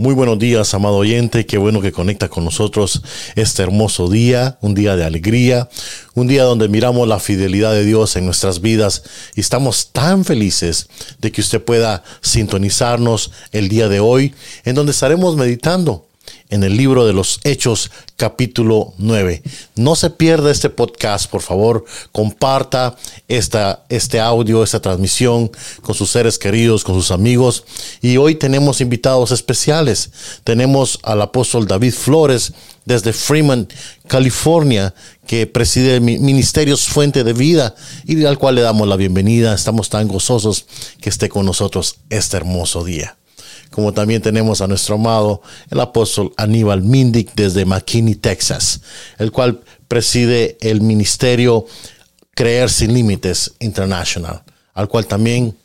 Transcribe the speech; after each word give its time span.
Muy 0.00 0.14
buenos 0.14 0.38
días, 0.38 0.72
amado 0.72 0.96
oyente. 0.96 1.44
Qué 1.44 1.58
bueno 1.58 1.82
que 1.82 1.92
conecta 1.92 2.30
con 2.30 2.42
nosotros 2.42 3.02
este 3.36 3.62
hermoso 3.62 4.08
día, 4.08 4.56
un 4.62 4.74
día 4.74 4.96
de 4.96 5.04
alegría, 5.04 5.68
un 6.14 6.26
día 6.26 6.44
donde 6.44 6.70
miramos 6.70 7.06
la 7.06 7.20
fidelidad 7.20 7.72
de 7.72 7.84
Dios 7.84 8.16
en 8.16 8.24
nuestras 8.24 8.62
vidas 8.62 9.02
y 9.34 9.42
estamos 9.42 9.92
tan 9.92 10.24
felices 10.24 10.88
de 11.18 11.30
que 11.30 11.42
usted 11.42 11.62
pueda 11.62 12.02
sintonizarnos 12.22 13.30
el 13.52 13.68
día 13.68 13.90
de 13.90 14.00
hoy, 14.00 14.34
en 14.64 14.74
donde 14.74 14.92
estaremos 14.92 15.36
meditando 15.36 16.06
en 16.50 16.64
el 16.64 16.76
libro 16.76 17.06
de 17.06 17.12
los 17.12 17.40
Hechos 17.44 17.90
capítulo 18.16 18.92
9. 18.98 19.42
No 19.76 19.96
se 19.96 20.10
pierda 20.10 20.50
este 20.50 20.68
podcast, 20.68 21.30
por 21.30 21.42
favor, 21.42 21.84
comparta 22.12 22.96
esta, 23.28 23.84
este 23.88 24.20
audio, 24.20 24.62
esta 24.62 24.80
transmisión 24.80 25.50
con 25.80 25.94
sus 25.94 26.10
seres 26.10 26.38
queridos, 26.38 26.84
con 26.84 26.94
sus 26.96 27.12
amigos. 27.12 27.64
Y 28.02 28.16
hoy 28.16 28.34
tenemos 28.34 28.80
invitados 28.80 29.30
especiales. 29.30 30.10
Tenemos 30.44 30.98
al 31.02 31.22
apóstol 31.22 31.66
David 31.66 31.94
Flores 31.94 32.52
desde 32.84 33.12
Freeman, 33.12 33.68
California, 34.08 34.92
que 35.26 35.46
preside 35.46 35.94
el 35.94 36.00
Ministerios 36.00 36.88
Fuente 36.88 37.22
de 37.22 37.32
Vida 37.32 37.74
y 38.04 38.24
al 38.24 38.38
cual 38.38 38.56
le 38.56 38.62
damos 38.62 38.88
la 38.88 38.96
bienvenida. 38.96 39.54
Estamos 39.54 39.88
tan 39.88 40.08
gozosos 40.08 40.66
que 41.00 41.08
esté 41.08 41.28
con 41.28 41.46
nosotros 41.46 41.96
este 42.10 42.36
hermoso 42.36 42.84
día 42.84 43.19
como 43.70 43.92
también 43.92 44.22
tenemos 44.22 44.60
a 44.60 44.66
nuestro 44.66 44.96
amado 44.96 45.42
el 45.70 45.80
apóstol 45.80 46.32
Aníbal 46.36 46.82
Mindic 46.82 47.34
desde 47.34 47.64
McKinney, 47.64 48.16
Texas, 48.16 48.80
el 49.18 49.32
cual 49.32 49.60
preside 49.88 50.58
el 50.60 50.80
ministerio 50.80 51.66
Creer 52.34 52.70
Sin 52.70 52.94
Límites 52.94 53.52
International, 53.60 54.42
al 54.74 54.88
cual 54.88 55.06
también 55.06 55.56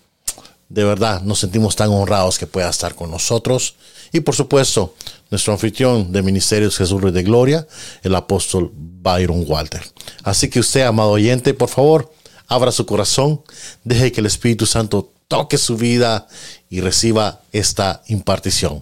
de 0.69 0.83
verdad 0.83 1.21
nos 1.21 1.39
sentimos 1.39 1.75
tan 1.75 1.89
honrados 1.89 2.37
que 2.37 2.47
pueda 2.47 2.69
estar 2.69 2.95
con 2.95 3.11
nosotros. 3.11 3.75
Y 4.11 4.21
por 4.21 4.35
supuesto, 4.35 4.95
nuestro 5.29 5.53
anfitrión 5.53 6.11
de 6.11 6.21
Ministerios 6.21 6.77
Jesús 6.77 7.01
Rey 7.01 7.11
de 7.11 7.23
Gloria, 7.23 7.67
el 8.03 8.15
apóstol 8.15 8.71
Byron 8.73 9.45
Walter. 9.47 9.81
Así 10.23 10.49
que 10.49 10.59
usted, 10.59 10.81
amado 10.81 11.11
oyente, 11.11 11.53
por 11.53 11.69
favor, 11.69 12.11
abra 12.47 12.71
su 12.71 12.85
corazón, 12.85 13.41
deje 13.83 14.11
que 14.11 14.21
el 14.21 14.27
Espíritu 14.27 14.65
Santo 14.65 15.11
toque 15.27 15.57
su 15.57 15.77
vida 15.77 16.27
y 16.69 16.81
reciba 16.81 17.41
esta 17.51 18.01
impartición. 18.07 18.81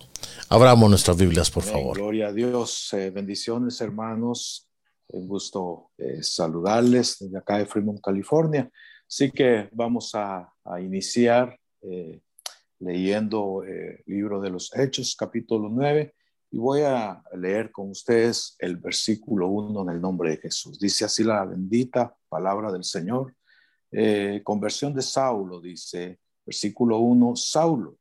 Abramos 0.49 0.89
nuestras 0.89 1.17
Biblias, 1.17 1.49
por 1.49 1.63
favor. 1.63 1.97
Gloria 1.97 2.27
a 2.27 2.31
Dios. 2.31 2.93
Eh, 2.93 3.09
bendiciones, 3.09 3.81
hermanos. 3.81 4.69
Un 5.07 5.27
gusto 5.27 5.91
eh, 5.97 6.21
saludarles 6.21 7.17
desde 7.19 7.37
acá 7.37 7.57
de 7.57 7.65
Fremont, 7.65 7.99
California. 8.01 8.69
Así 9.07 9.31
que 9.31 9.69
vamos 9.71 10.11
a, 10.13 10.49
iniciar 10.79 11.59
eh, 11.81 12.21
leyendo 12.79 13.63
el 13.63 14.01
libro 14.05 14.39
de 14.39 14.49
los 14.49 14.73
Hechos, 14.75 15.15
capítulo 15.15 15.69
9, 15.69 16.13
y 16.51 16.57
voy 16.57 16.81
a 16.81 17.21
leer 17.35 17.71
con 17.71 17.89
ustedes 17.89 18.55
el 18.59 18.77
versículo 18.77 19.47
1 19.47 19.83
en 19.83 19.89
el 19.89 20.01
nombre 20.01 20.31
de 20.31 20.37
Jesús. 20.37 20.79
Dice 20.79 21.05
así 21.05 21.23
la 21.23 21.45
bendita 21.45 22.15
palabra 22.29 22.71
del 22.71 22.83
Señor. 22.83 23.35
conversión 24.43 24.93
de 24.93 25.01
Saulo, 25.01 25.59
dice, 25.59 26.19
Versículo 26.45 26.99
1, 26.99 27.35
Saulo, 27.35 27.97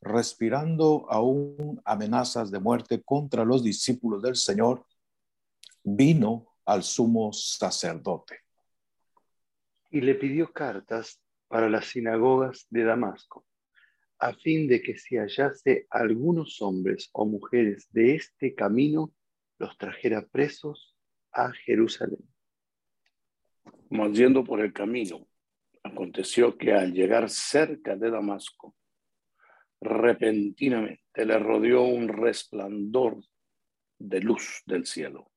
respirando 0.00 1.06
aún 1.08 1.80
amenazas 1.84 2.50
de 2.50 2.60
muerte 2.60 3.02
contra 3.02 3.44
los 3.44 3.62
discípulos 3.62 4.22
del 4.22 4.36
Señor, 4.36 4.84
vino 5.82 6.56
al 6.64 6.82
sumo 6.82 7.32
sacerdote. 7.32 8.40
Y 9.90 10.00
le 10.00 10.14
pidió 10.16 10.52
cartas 10.52 11.20
para 11.48 11.70
las 11.70 11.86
sinagogas 11.86 12.66
de 12.70 12.84
Damasco, 12.84 13.46
a 14.18 14.32
fin 14.34 14.66
de 14.66 14.82
que 14.82 14.98
si 14.98 15.16
hallase 15.16 15.86
algunos 15.90 16.60
hombres 16.60 17.08
o 17.12 17.24
mujeres 17.24 17.88
de 17.92 18.16
este 18.16 18.54
camino, 18.54 19.12
los 19.58 19.76
trajera 19.78 20.26
presos 20.26 20.96
a 21.32 21.52
Jerusalén. 21.52 22.28
Mas 23.90 24.12
yendo 24.12 24.42
por 24.42 24.60
el 24.60 24.72
camino, 24.72 25.25
Aconteció 25.96 26.58
que 26.58 26.74
al 26.74 26.92
llegar 26.92 27.30
cerca 27.30 27.96
de 27.96 28.10
Damasco, 28.10 28.76
repentinamente 29.80 31.24
le 31.24 31.38
rodeó 31.38 31.84
un 31.84 32.08
resplandor 32.08 33.24
de 33.98 34.20
luz 34.20 34.62
del 34.66 34.84
cielo. 34.84 35.30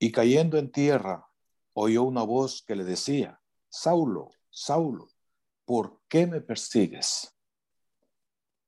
Y 0.00 0.10
cayendo 0.10 0.58
en 0.58 0.72
tierra, 0.72 1.28
oyó 1.74 2.02
una 2.02 2.24
voz 2.24 2.64
que 2.66 2.74
le 2.74 2.82
decía, 2.82 3.40
Saulo, 3.68 4.30
Saulo, 4.50 5.06
¿por 5.64 6.00
qué 6.08 6.26
me 6.26 6.40
persigues? 6.40 7.32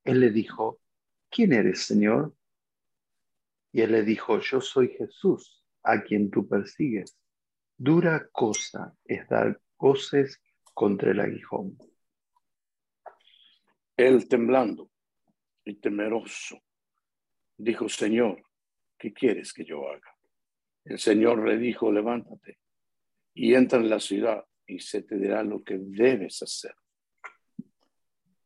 Él 0.04 0.20
le 0.20 0.30
dijo, 0.30 0.80
¿quién 1.28 1.52
eres, 1.52 1.82
Señor? 1.82 2.36
Y 3.72 3.80
él 3.80 3.90
le 3.90 4.04
dijo, 4.04 4.38
yo 4.38 4.60
soy 4.60 4.90
Jesús, 4.90 5.64
a 5.82 6.04
quien 6.04 6.30
tú 6.30 6.46
persigues. 6.46 7.18
Dura 7.76 8.28
cosa 8.30 8.94
es 9.04 9.28
dar 9.28 9.60
voces 9.80 10.40
contra 10.74 11.10
el 11.10 11.20
aguijón. 11.20 11.78
Él 13.96 14.28
temblando 14.28 14.90
y 15.64 15.74
temeroso 15.74 16.58
dijo, 17.56 17.88
Señor, 17.88 18.42
¿qué 18.98 19.12
quieres 19.12 19.52
que 19.52 19.64
yo 19.64 19.88
haga? 19.88 20.16
El 20.84 20.98
Señor 20.98 21.46
le 21.46 21.58
dijo, 21.58 21.92
levántate 21.92 22.58
y 23.34 23.54
entra 23.54 23.78
en 23.78 23.90
la 23.90 24.00
ciudad 24.00 24.44
y 24.66 24.80
se 24.80 25.02
te 25.02 25.16
dirá 25.16 25.42
lo 25.42 25.62
que 25.62 25.78
debes 25.78 26.42
hacer. 26.42 26.74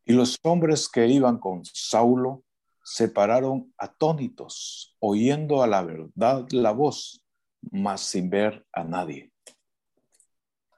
Y 0.05 0.13
los 0.13 0.39
hombres 0.43 0.89
que 0.89 1.07
iban 1.07 1.39
con 1.39 1.65
Saulo 1.65 2.45
se 2.83 3.09
pararon 3.09 3.73
atónitos, 3.79 4.95
oyendo 4.99 5.63
a 5.63 5.67
la 5.67 5.83
verdad 5.83 6.47
la 6.51 6.73
voz, 6.73 7.25
mas 7.71 8.03
sin 8.03 8.29
ver 8.29 8.67
a 8.73 8.85
nadie. 8.85 9.34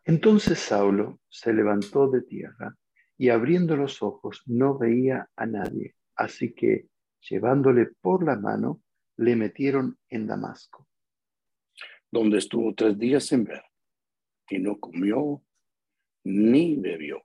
Entonces 0.06 0.61
Saulo 0.61 1.19
se 1.28 1.53
levantó 1.53 2.09
de 2.09 2.22
tierra 2.22 2.77
y 3.19 3.31
abriendo 3.31 3.77
los 3.77 4.03
ojos 4.03 4.41
no 4.47 4.78
veía 4.78 5.28
a 5.34 5.47
nadie, 5.47 5.97
así 6.15 6.55
que 6.55 6.87
llevándole 7.28 7.87
por 8.00 8.25
la 8.25 8.37
mano, 8.37 8.81
le 9.17 9.34
metieron 9.34 9.99
en 10.09 10.28
Damasco. 10.28 10.87
Donde 12.09 12.39
estuvo 12.39 12.72
tres 12.72 12.97
días 12.97 13.25
sin 13.25 13.43
ver, 13.44 13.65
y 14.49 14.61
no 14.61 14.78
comió 14.78 15.43
ni 16.23 16.77
bebió. 16.77 17.23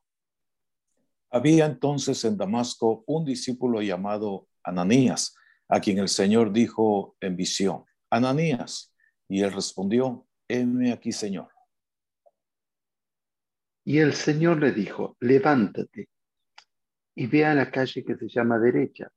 Había 1.29 1.67
entonces 1.67 2.25
en 2.25 2.35
Damasco 2.35 3.03
un 3.05 3.25
discípulo 3.25 3.83
llamado 3.83 4.47
Ananías, 4.63 5.35
a 5.67 5.79
quien 5.79 5.99
el 5.99 6.09
Señor 6.09 6.51
dijo 6.51 7.15
en 7.19 7.37
visión, 7.37 7.85
Ananías, 8.09 8.91
y 9.29 9.41
él 9.41 9.53
respondió, 9.53 10.27
heme 10.47 10.91
aquí, 10.91 11.11
Señor. 11.11 11.49
Y 13.83 13.99
el 13.99 14.13
Señor 14.13 14.59
le 14.59 14.71
dijo, 14.71 15.17
levántate 15.19 16.09
y 17.15 17.27
ve 17.27 17.45
a 17.45 17.55
la 17.55 17.71
calle 17.71 18.03
que 18.03 18.15
se 18.15 18.27
llama 18.27 18.59
derecha 18.59 19.11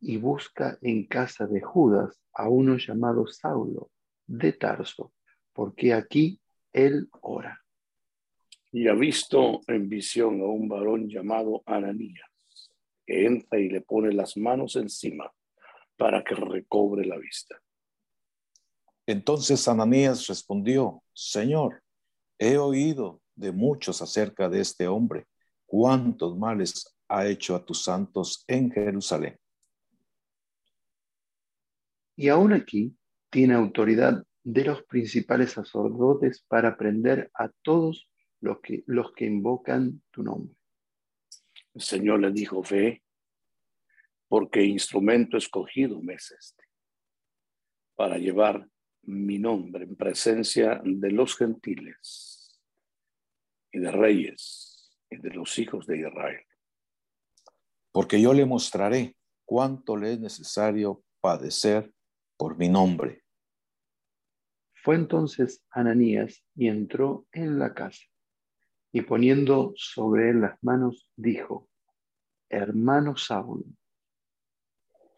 y 0.00 0.16
busca 0.16 0.78
en 0.80 1.06
casa 1.06 1.46
de 1.46 1.60
Judas 1.60 2.20
a 2.32 2.48
uno 2.48 2.76
llamado 2.76 3.26
Saulo 3.26 3.90
de 4.26 4.52
Tarso, 4.52 5.12
porque 5.52 5.92
aquí 5.92 6.40
él 6.72 7.08
ora. 7.20 7.62
Y 8.70 8.88
ha 8.88 8.94
visto 8.94 9.60
en 9.66 9.88
visión 9.88 10.40
a 10.40 10.44
un 10.44 10.68
varón 10.68 11.08
llamado 11.08 11.62
Ananías, 11.66 12.30
que 13.06 13.26
entra 13.26 13.58
y 13.58 13.68
le 13.68 13.80
pone 13.80 14.12
las 14.12 14.36
manos 14.36 14.76
encima 14.76 15.32
para 15.96 16.22
que 16.22 16.34
recobre 16.34 17.04
la 17.06 17.16
vista. 17.16 17.60
Entonces 19.06 19.66
Ananías 19.66 20.26
respondió, 20.26 21.02
Señor, 21.14 21.82
he 22.38 22.58
oído 22.58 23.22
de 23.38 23.52
muchos 23.52 24.02
acerca 24.02 24.48
de 24.48 24.60
este 24.60 24.88
hombre, 24.88 25.26
cuántos 25.64 26.36
males 26.36 26.96
ha 27.08 27.26
hecho 27.26 27.54
a 27.54 27.64
tus 27.64 27.84
santos 27.84 28.44
en 28.48 28.70
Jerusalén. 28.70 29.38
Y 32.16 32.28
aún 32.28 32.52
aquí 32.52 32.96
tiene 33.30 33.54
autoridad 33.54 34.24
de 34.42 34.64
los 34.64 34.82
principales 34.82 35.52
sacerdotes 35.52 36.44
para 36.48 36.76
prender 36.76 37.30
a 37.34 37.48
todos 37.62 38.10
los 38.40 38.60
que, 38.60 38.82
los 38.86 39.12
que 39.12 39.26
invocan 39.26 40.02
tu 40.10 40.22
nombre. 40.24 40.54
El 41.74 41.82
Señor 41.82 42.20
le 42.20 42.32
dijo, 42.32 42.62
ve 42.68 43.02
porque 44.26 44.64
instrumento 44.64 45.36
escogido 45.36 46.02
me 46.02 46.14
es 46.14 46.32
este, 46.32 46.64
para 47.94 48.18
llevar 48.18 48.68
mi 49.02 49.38
nombre 49.38 49.84
en 49.84 49.96
presencia 49.96 50.80
de 50.84 51.12
los 51.12 51.36
gentiles 51.36 52.37
y 53.78 53.80
de 53.80 53.92
reyes 53.92 54.90
y 55.08 55.16
de 55.18 55.30
los 55.30 55.58
hijos 55.58 55.86
de 55.86 55.98
Israel. 55.98 56.44
Porque 57.92 58.20
yo 58.20 58.34
le 58.34 58.44
mostraré 58.44 59.16
cuánto 59.44 59.96
le 59.96 60.14
es 60.14 60.20
necesario 60.20 61.04
padecer 61.20 61.92
por 62.36 62.58
mi 62.58 62.68
nombre. 62.68 63.22
Fue 64.74 64.96
entonces 64.96 65.64
Ananías 65.70 66.44
y 66.54 66.68
entró 66.68 67.26
en 67.32 67.58
la 67.58 67.72
casa 67.74 68.02
y 68.92 69.02
poniendo 69.02 69.72
sobre 69.76 70.30
él 70.30 70.40
las 70.40 70.62
manos, 70.62 71.12
dijo, 71.16 71.68
hermano 72.48 73.16
Saulo, 73.16 73.64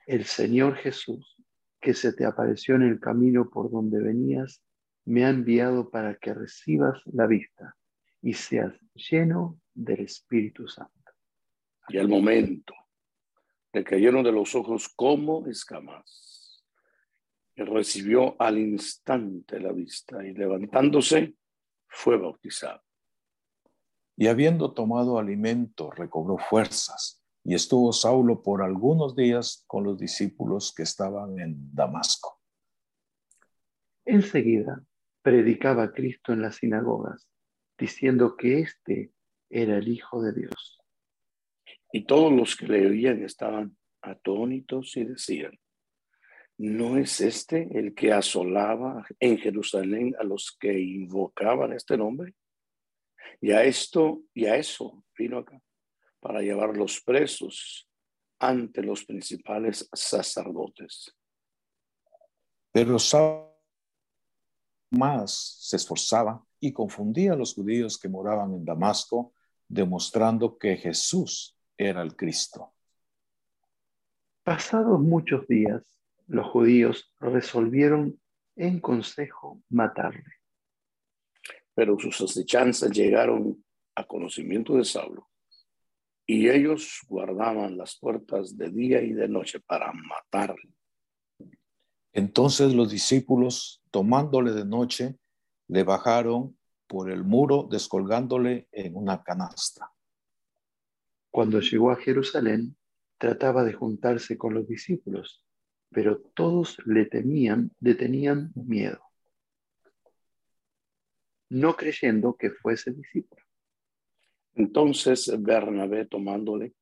el 0.06 0.24
Señor 0.24 0.76
Jesús, 0.76 1.36
que 1.80 1.94
se 1.94 2.12
te 2.12 2.26
apareció 2.26 2.74
en 2.74 2.82
el 2.82 3.00
camino 3.00 3.48
por 3.48 3.70
donde 3.70 4.02
venías, 4.02 4.62
me 5.06 5.24
ha 5.24 5.30
enviado 5.30 5.90
para 5.90 6.16
que 6.16 6.34
recibas 6.34 7.00
la 7.06 7.26
vista 7.26 7.76
y 8.22 8.34
seas 8.34 8.74
lleno 8.94 9.60
del 9.74 10.00
Espíritu 10.00 10.68
Santo. 10.68 10.92
Y 11.88 11.98
al 11.98 12.08
momento 12.08 12.74
le 13.72 13.84
cayeron 13.84 14.24
de 14.24 14.32
los 14.32 14.54
ojos 14.54 14.88
como 14.88 15.46
escamas. 15.46 16.64
Y 17.54 17.62
recibió 17.62 18.40
al 18.40 18.58
instante 18.58 19.60
la 19.60 19.72
vista 19.72 20.24
y 20.24 20.32
levantándose 20.32 21.34
fue 21.86 22.16
bautizado. 22.16 22.82
Y 24.16 24.26
habiendo 24.26 24.72
tomado 24.72 25.18
alimento, 25.18 25.90
recobró 25.90 26.36
fuerzas 26.38 27.20
y 27.44 27.54
estuvo 27.54 27.92
Saulo 27.92 28.42
por 28.42 28.62
algunos 28.62 29.16
días 29.16 29.64
con 29.66 29.84
los 29.84 29.98
discípulos 29.98 30.74
que 30.76 30.82
estaban 30.82 31.38
en 31.38 31.74
Damasco. 31.74 32.38
Enseguida 34.04 34.84
predicaba 35.22 35.84
a 35.84 35.92
Cristo 35.92 36.32
en 36.32 36.42
las 36.42 36.56
sinagogas, 36.56 37.29
diciendo 37.80 38.36
que 38.36 38.60
éste 38.60 39.12
era 39.48 39.78
el 39.78 39.88
Hijo 39.88 40.22
de 40.22 40.32
Dios. 40.34 40.80
Y 41.92 42.04
todos 42.04 42.32
los 42.32 42.54
que 42.54 42.66
le 42.66 42.86
oían 42.86 43.24
estaban 43.24 43.76
atónitos 44.02 44.96
y 44.96 45.04
decían, 45.04 45.58
¿no 46.58 46.98
es 46.98 47.20
este 47.20 47.68
el 47.76 47.94
que 47.94 48.12
asolaba 48.12 49.04
en 49.18 49.38
Jerusalén 49.38 50.14
a 50.20 50.24
los 50.24 50.56
que 50.60 50.78
invocaban 50.78 51.72
este 51.72 51.96
nombre? 51.96 52.34
Y 53.40 53.52
a 53.52 53.64
esto 53.64 54.22
y 54.34 54.44
a 54.44 54.56
eso 54.56 55.02
vino 55.16 55.38
acá 55.38 55.60
para 56.20 56.42
llevar 56.42 56.76
los 56.76 57.00
presos 57.00 57.88
ante 58.38 58.82
los 58.82 59.04
principales 59.06 59.88
sacerdotes. 59.92 61.16
Pero 62.72 62.98
más 64.90 65.56
se 65.60 65.76
esforzaba 65.76 66.44
y 66.58 66.72
confundía 66.72 67.32
a 67.32 67.36
los 67.36 67.54
judíos 67.54 67.98
que 67.98 68.08
moraban 68.08 68.54
en 68.54 68.64
Damasco, 68.64 69.32
demostrando 69.68 70.58
que 70.58 70.76
Jesús 70.76 71.56
era 71.76 72.02
el 72.02 72.16
Cristo. 72.16 72.72
Pasados 74.42 75.00
muchos 75.00 75.46
días, 75.46 75.82
los 76.26 76.46
judíos 76.48 77.14
resolvieron 77.20 78.20
en 78.56 78.80
consejo 78.80 79.62
matarle. 79.68 80.24
Pero 81.74 81.98
sus 81.98 82.20
acechanzas 82.20 82.90
llegaron 82.90 83.64
a 83.94 84.04
conocimiento 84.04 84.74
de 84.74 84.84
Saulo 84.84 85.30
y 86.26 86.48
ellos 86.48 87.00
guardaban 87.08 87.76
las 87.76 87.96
puertas 87.96 88.56
de 88.56 88.70
día 88.70 89.02
y 89.02 89.12
de 89.12 89.28
noche 89.28 89.58
para 89.58 89.92
matarle. 89.92 90.74
Entonces 92.12 92.74
los 92.74 92.90
discípulos, 92.90 93.82
tomándole 93.90 94.52
de 94.52 94.64
noche, 94.64 95.18
le 95.68 95.84
bajaron 95.84 96.58
por 96.86 97.10
el 97.10 97.22
muro, 97.22 97.68
descolgándole 97.70 98.68
en 98.72 98.96
una 98.96 99.22
canasta. 99.22 99.92
Cuando 101.30 101.60
llegó 101.60 101.92
a 101.92 101.96
Jerusalén, 101.96 102.76
trataba 103.16 103.62
de 103.62 103.72
juntarse 103.72 104.36
con 104.36 104.54
los 104.54 104.66
discípulos, 104.66 105.44
pero 105.90 106.20
todos 106.34 106.78
le 106.86 107.06
temían, 107.06 107.70
le 107.78 107.94
tenían 107.94 108.50
miedo, 108.54 109.00
no 111.50 111.76
creyendo 111.76 112.34
que 112.34 112.50
fuese 112.50 112.92
discípulo. 112.92 113.42
Entonces 114.54 115.32
Bernabé 115.40 116.06
tomándole, 116.06 116.74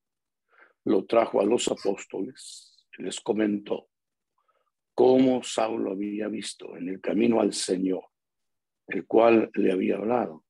lo 0.84 1.04
trajo 1.04 1.40
a 1.42 1.44
los 1.44 1.68
apóstoles 1.68 2.86
y 2.98 3.02
les 3.02 3.20
comentó 3.20 3.88
cómo 4.98 5.44
Saulo 5.44 5.92
había 5.92 6.26
visto 6.26 6.76
en 6.76 6.88
el 6.88 7.00
camino 7.00 7.40
al 7.40 7.52
Señor, 7.52 8.02
el 8.88 9.06
cual 9.06 9.48
le 9.54 9.70
había 9.70 9.94
hablado, 9.94 10.44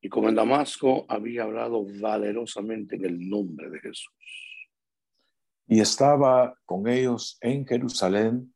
y 0.00 0.08
como 0.08 0.30
en 0.30 0.36
Damasco 0.36 1.04
había 1.06 1.42
hablado 1.42 1.84
valerosamente 2.00 2.96
en 2.96 3.04
el 3.04 3.28
nombre 3.28 3.68
de 3.68 3.80
Jesús. 3.80 4.70
Y 5.66 5.80
estaba 5.80 6.58
con 6.64 6.88
ellos 6.88 7.36
en 7.42 7.66
Jerusalén 7.66 8.54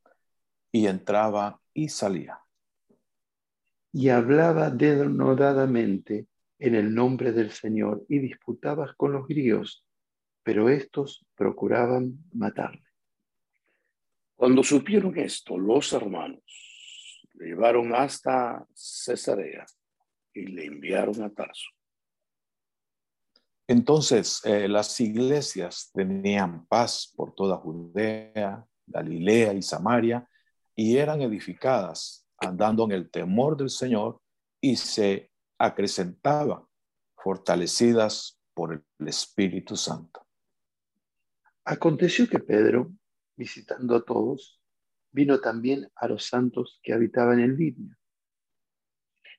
y 0.72 0.86
entraba 0.86 1.60
y 1.74 1.90
salía. 1.90 2.40
Y 3.92 4.08
hablaba 4.08 4.70
denodadamente 4.70 6.26
en 6.58 6.74
el 6.74 6.94
nombre 6.94 7.32
del 7.32 7.50
Señor 7.50 8.02
y 8.08 8.18
disputabas 8.18 8.94
con 8.94 9.12
los 9.12 9.28
griegos, 9.28 9.84
pero 10.42 10.70
estos 10.70 11.26
procuraban 11.34 12.16
matarle. 12.32 12.87
Cuando 14.38 14.62
supieron 14.62 15.18
esto, 15.18 15.58
los 15.58 15.92
hermanos 15.92 16.44
le 17.34 17.46
llevaron 17.46 17.92
hasta 17.92 18.64
Cesarea 18.72 19.66
y 20.32 20.46
le 20.46 20.66
enviaron 20.66 21.20
a 21.22 21.30
Tarso. 21.30 21.66
Entonces 23.66 24.40
eh, 24.44 24.68
las 24.68 25.00
iglesias 25.00 25.90
tenían 25.92 26.66
paz 26.66 27.12
por 27.16 27.34
toda 27.34 27.56
Judea, 27.56 28.64
Galilea 28.86 29.54
y 29.54 29.62
Samaria 29.62 30.28
y 30.76 30.98
eran 30.98 31.20
edificadas 31.20 32.24
andando 32.38 32.84
en 32.84 32.92
el 32.92 33.10
temor 33.10 33.56
del 33.56 33.70
Señor 33.70 34.20
y 34.60 34.76
se 34.76 35.32
acrecentaban, 35.58 36.62
fortalecidas 37.16 38.40
por 38.54 38.84
el 39.00 39.08
Espíritu 39.08 39.74
Santo. 39.74 40.24
Aconteció 41.64 42.28
que 42.28 42.38
Pedro, 42.38 42.92
visitando 43.38 43.94
a 43.94 44.04
todos, 44.04 44.60
vino 45.12 45.40
también 45.40 45.90
a 45.94 46.08
los 46.08 46.26
santos 46.26 46.80
que 46.82 46.92
habitaban 46.92 47.38
en 47.40 47.56
Libia. 47.56 47.96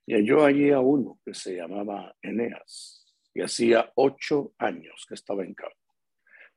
Y 0.05 0.13
halló 0.13 0.45
allí 0.45 0.71
a 0.71 0.79
uno 0.79 1.19
que 1.23 1.33
se 1.33 1.55
llamaba 1.57 2.15
Eneas, 2.21 3.05
y 3.33 3.41
hacía 3.41 3.91
ocho 3.95 4.53
años 4.57 5.05
que 5.07 5.13
estaba 5.13 5.43
en 5.43 5.53
campo, 5.53 5.75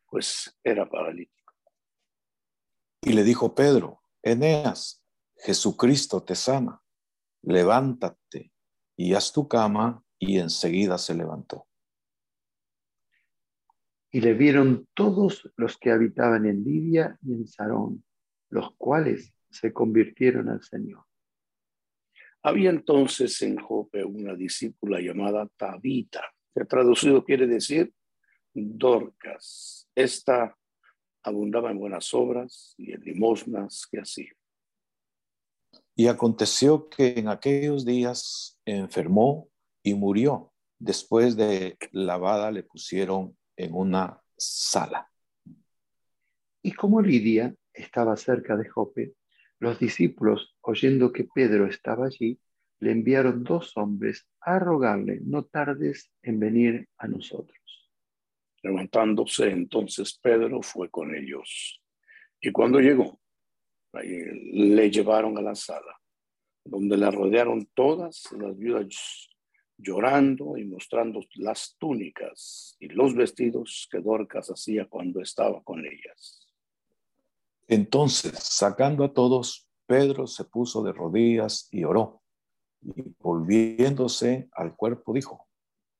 pues 0.07 0.57
era 0.65 0.89
paralítico. 0.89 1.53
Y 3.03 3.13
le 3.13 3.25
dijo 3.25 3.55
Pedro, 3.55 4.03
Eneas, 4.23 5.05
Jesucristo 5.37 6.23
te 6.23 6.37
sana, 6.37 6.81
levántate 7.43 8.53
y 8.97 9.15
haz 9.15 9.33
tu 9.33 9.49
cama, 9.49 10.05
y 10.19 10.39
enseguida 10.39 10.97
se 10.99 11.15
levantó. 11.15 11.67
Y 14.13 14.21
le 14.21 14.35
vieron 14.35 14.87
todos 14.95 15.51
los 15.57 15.79
que 15.79 15.91
habitaban 15.91 16.47
en 16.47 16.63
Libia 16.63 17.19
y 17.23 17.33
en 17.33 17.47
Sarón, 17.47 18.05
los 18.51 18.75
cuales 18.77 19.33
se 19.51 19.73
convirtieron 19.73 20.49
al 20.49 20.63
Señor. 20.63 21.05
Había 22.43 22.71
entonces 22.71 23.41
en 23.43 23.57
Jope 23.59 24.05
una 24.05 24.35
discípula 24.35 25.01
llamada 25.01 25.49
Tabita, 25.57 26.23
que 26.55 26.65
traducido 26.65 27.25
quiere 27.25 27.47
decir 27.47 27.93
Dorcas. 28.53 29.89
Esta 29.95 30.57
abundaba 31.23 31.71
en 31.71 31.79
buenas 31.79 32.13
obras 32.13 32.75
y 32.77 32.93
en 32.93 33.01
limosnas 33.01 33.87
que 33.91 34.01
hacía. 34.01 34.33
Y 35.95 36.09
aconteció 36.09 36.89
que 36.89 37.19
en 37.19 37.29
aquellos 37.29 37.85
días 37.85 38.59
enfermó 38.65 39.49
y 39.83 39.95
murió. 39.95 40.53
Después 40.79 41.37
de 41.37 41.77
lavada 41.93 42.51
le 42.51 42.63
pusieron 42.63 43.37
en 43.65 43.75
una 43.75 44.21
sala. 44.37 45.11
Y 46.63 46.73
como 46.73 47.01
Lidia 47.01 47.55
estaba 47.73 48.17
cerca 48.17 48.57
de 48.57 48.69
Jope, 48.69 49.15
los 49.59 49.79
discípulos, 49.79 50.57
oyendo 50.61 51.13
que 51.13 51.25
Pedro 51.25 51.67
estaba 51.67 52.07
allí, 52.07 52.39
le 52.81 52.91
enviaron 52.91 53.45
dos 53.45 53.77
hombres 53.77 54.27
a 54.41 54.59
rogarle, 54.59 55.21
no 55.23 55.45
tardes 55.45 56.11
en 56.23 56.41
venir 56.41 56.89
a 56.99 57.07
nosotros. 57.07 57.59
Levantándose 58.63 59.51
entonces 59.51 60.19
Pedro 60.21 60.63
fue 60.63 60.91
con 60.91 61.15
ellos. 61.15 61.81
Y 62.41 62.51
cuando 62.51 62.81
llegó, 62.81 63.21
le 63.93 64.91
llevaron 64.91 65.39
a 65.39 65.43
la 65.43 65.55
sala, 65.55 65.97
donde 66.65 66.97
la 66.97 67.11
rodearon 67.11 67.67
todas 67.75 68.25
las 68.33 68.57
viudas 68.59 69.32
llorando 69.83 70.57
y 70.57 70.65
mostrando 70.65 71.21
las 71.35 71.77
túnicas 71.79 72.77
y 72.79 72.89
los 72.89 73.15
vestidos 73.15 73.89
que 73.91 73.99
Dorcas 73.99 74.49
hacía 74.49 74.87
cuando 74.89 75.21
estaba 75.21 75.63
con 75.63 75.85
ellas. 75.85 76.47
Entonces, 77.69 78.39
sacando 78.39 79.05
a 79.05 79.13
todos, 79.13 79.69
Pedro 79.87 80.27
se 80.27 80.45
puso 80.45 80.83
de 80.83 80.93
rodillas 80.93 81.69
y 81.71 81.85
oró. 81.85 82.23
Y 82.83 83.03
volviéndose 83.21 84.49
al 84.53 84.77
cuerpo 84.77 85.13
dijo, 85.13 85.49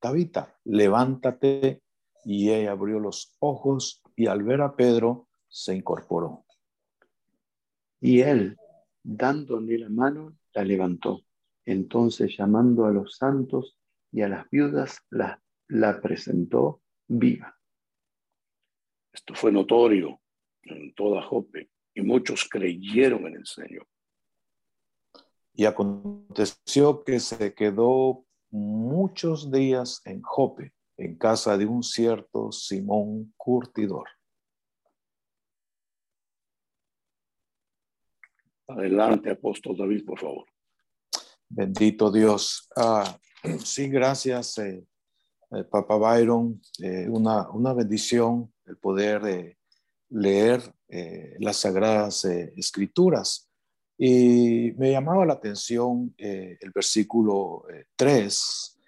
Tabita, 0.01 0.59
levántate. 0.65 1.83
Y 2.25 2.51
ella 2.51 2.73
abrió 2.73 3.01
los 3.01 3.37
ojos 3.41 4.03
y 4.17 4.27
al 4.27 4.43
ver 4.43 4.61
a 4.61 4.77
Pedro 4.77 5.29
se 5.49 5.75
incorporó. 5.75 6.45
Y 8.01 8.21
él, 8.21 8.57
dándole 9.03 9.79
la 9.79 9.89
mano, 9.89 10.37
la 10.53 10.65
levantó. 10.65 11.23
Entonces, 11.65 12.37
llamando 12.37 12.87
a 12.87 12.91
los 12.91 13.17
santos 13.17 13.77
y 14.11 14.23
a 14.23 14.29
las 14.29 14.49
viudas, 14.51 14.99
la, 15.11 15.41
la 15.69 16.01
presentó 16.01 16.83
viva. 17.09 17.59
Esto 19.13 19.35
fue 19.35 19.53
notorio 19.53 20.21
en 20.63 20.95
toda 20.95 21.23
Jope 21.23 21.71
y 21.95 22.03
muchos 22.03 22.49
creyeron 22.49 23.27
en 23.27 23.37
el 23.37 23.47
Señor. 23.47 23.87
Y 25.55 25.67
aconteció 25.67 27.05
que 27.05 27.21
se 27.21 27.55
quedó 27.55 28.25
muchos 28.51 29.51
días 29.51 30.01
en 30.05 30.23
Jope, 30.23 30.73
en 30.97 31.17
casa 31.17 31.59
de 31.59 31.67
un 31.67 31.83
cierto 31.83 32.53
Simón 32.53 33.35
Curtidor. 33.37 34.09
Adelante, 38.69 39.31
apóstol 39.31 39.77
David, 39.77 40.05
por 40.07 40.19
favor. 40.19 40.52
Bendito 41.55 42.11
Dios. 42.11 42.67
Ah, 42.75 43.19
sí, 43.63 43.89
gracias, 43.89 44.57
eh, 44.57 44.87
eh, 45.51 45.65
Papa 45.65 45.97
Byron. 45.97 46.63
Eh, 46.79 47.07
una, 47.11 47.51
una 47.51 47.75
bendición 47.75 48.51
el 48.65 48.79
poder 48.79 49.57
leer 50.09 50.63
las 51.39 51.57
sagradas 51.57 52.25
escrituras. 52.25 53.51
Y 53.99 54.73
me 54.77 54.93
llamaba 54.93 55.27
la 55.27 55.35
atención 55.35 56.15
el 56.19 56.71
versículo 56.75 57.65
3, 57.97 58.79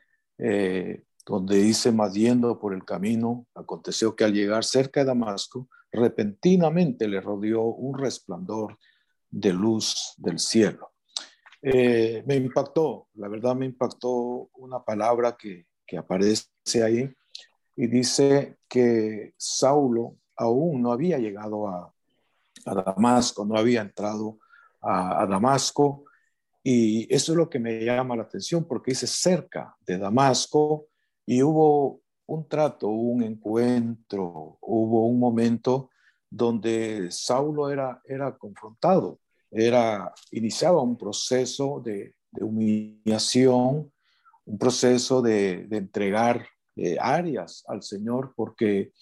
donde 1.26 1.56
dice, 1.56 1.92
más 1.92 2.12
yendo 2.12 2.58
por 2.58 2.74
el 2.74 2.84
camino, 2.84 3.46
aconteció 3.54 4.14
que 4.14 4.24
al 4.24 4.34
llegar 4.34 4.64
cerca 4.64 5.00
de 5.00 5.06
Damasco, 5.06 5.68
repentinamente 5.90 7.08
le 7.08 7.20
rodeó 7.20 7.62
un 7.62 7.98
resplandor 7.98 8.78
de 9.30 9.52
luz 9.52 10.14
del 10.18 10.38
cielo. 10.38 10.93
Eh, 11.66 12.22
me 12.26 12.36
impactó, 12.36 13.08
la 13.14 13.26
verdad 13.26 13.56
me 13.56 13.64
impactó 13.64 14.50
una 14.56 14.84
palabra 14.84 15.34
que, 15.34 15.66
que 15.86 15.96
aparece 15.96 16.44
ahí 16.84 17.10
y 17.74 17.86
dice 17.86 18.58
que 18.68 19.32
Saulo 19.38 20.18
aún 20.36 20.82
no 20.82 20.92
había 20.92 21.16
llegado 21.16 21.66
a, 21.68 21.90
Damasco, 22.66 23.46
no 23.46 23.56
había 23.56 23.80
entrado 23.80 24.38
a, 24.82 25.26
Damasco. 25.26 26.04
Y 26.62 27.12
eso 27.14 27.32
es 27.32 27.38
lo 27.38 27.48
que 27.48 27.58
me 27.58 27.82
llama 27.82 28.16
la 28.16 28.24
atención 28.24 28.64
porque 28.64 28.90
dice 28.90 29.06
cerca 29.06 29.74
de 29.86 29.96
Damasco 29.96 30.88
y 31.24 31.42
hubo 31.42 32.02
un 32.26 32.46
trato, 32.46 32.88
un 32.88 33.22
encuentro, 33.22 34.58
hubo 34.60 35.06
un 35.06 35.18
momento 35.18 35.90
donde 36.28 37.10
Saulo 37.10 37.70
era, 37.70 38.02
era 38.04 38.36
confrontado 38.36 39.18
era, 39.54 40.12
iniciaba 40.32 40.82
un 40.82 40.98
proceso 40.98 41.80
de, 41.84 42.14
humillación, 42.40 43.92
un 44.44 44.58
proceso 44.58 45.22
de, 45.22 45.68
entregar 45.70 46.46
eh, 46.76 46.96
áreas 47.00 47.64
al 47.68 47.82
Señor, 47.82 48.34
porque 48.34 48.92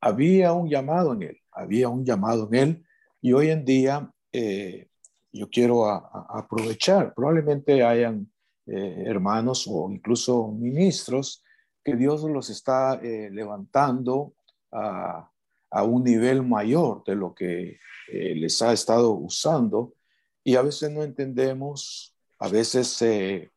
había 0.00 0.52
un 0.52 0.68
llamado 0.68 1.12
en 1.12 1.22
él, 1.22 1.38
había 1.50 1.88
un 1.88 2.04
llamado 2.04 2.48
en 2.52 2.54
él, 2.54 2.86
y 3.20 3.32
hoy 3.32 3.50
en 3.50 3.64
día 3.64 4.10
eh, 4.32 4.88
yo 5.32 5.48
quiero 5.50 5.88
aprovechar, 5.88 7.12
probablemente 7.14 7.82
hayan 7.82 8.30
eh, 8.66 9.02
hermanos 9.06 9.66
o 9.68 9.90
incluso 9.90 10.48
ministros 10.48 11.42
que 11.84 11.96
Dios 11.96 12.22
los 12.22 12.48
está 12.50 13.00
levantando 13.00 14.34
a, 14.70 15.28
a 15.70 15.82
un 15.84 16.04
nivel 16.04 16.42
mayor 16.42 17.02
de 17.04 17.14
lo 17.14 17.34
que 17.34 17.78
eh, 18.08 18.34
les 18.34 18.60
ha 18.62 18.72
estado 18.72 19.12
usando 19.12 19.94
y 20.42 20.56
a 20.56 20.62
veces 20.62 20.90
no 20.90 21.02
entendemos, 21.02 22.14
a 22.38 22.48
veces 22.48 23.00
eh, 23.02 23.50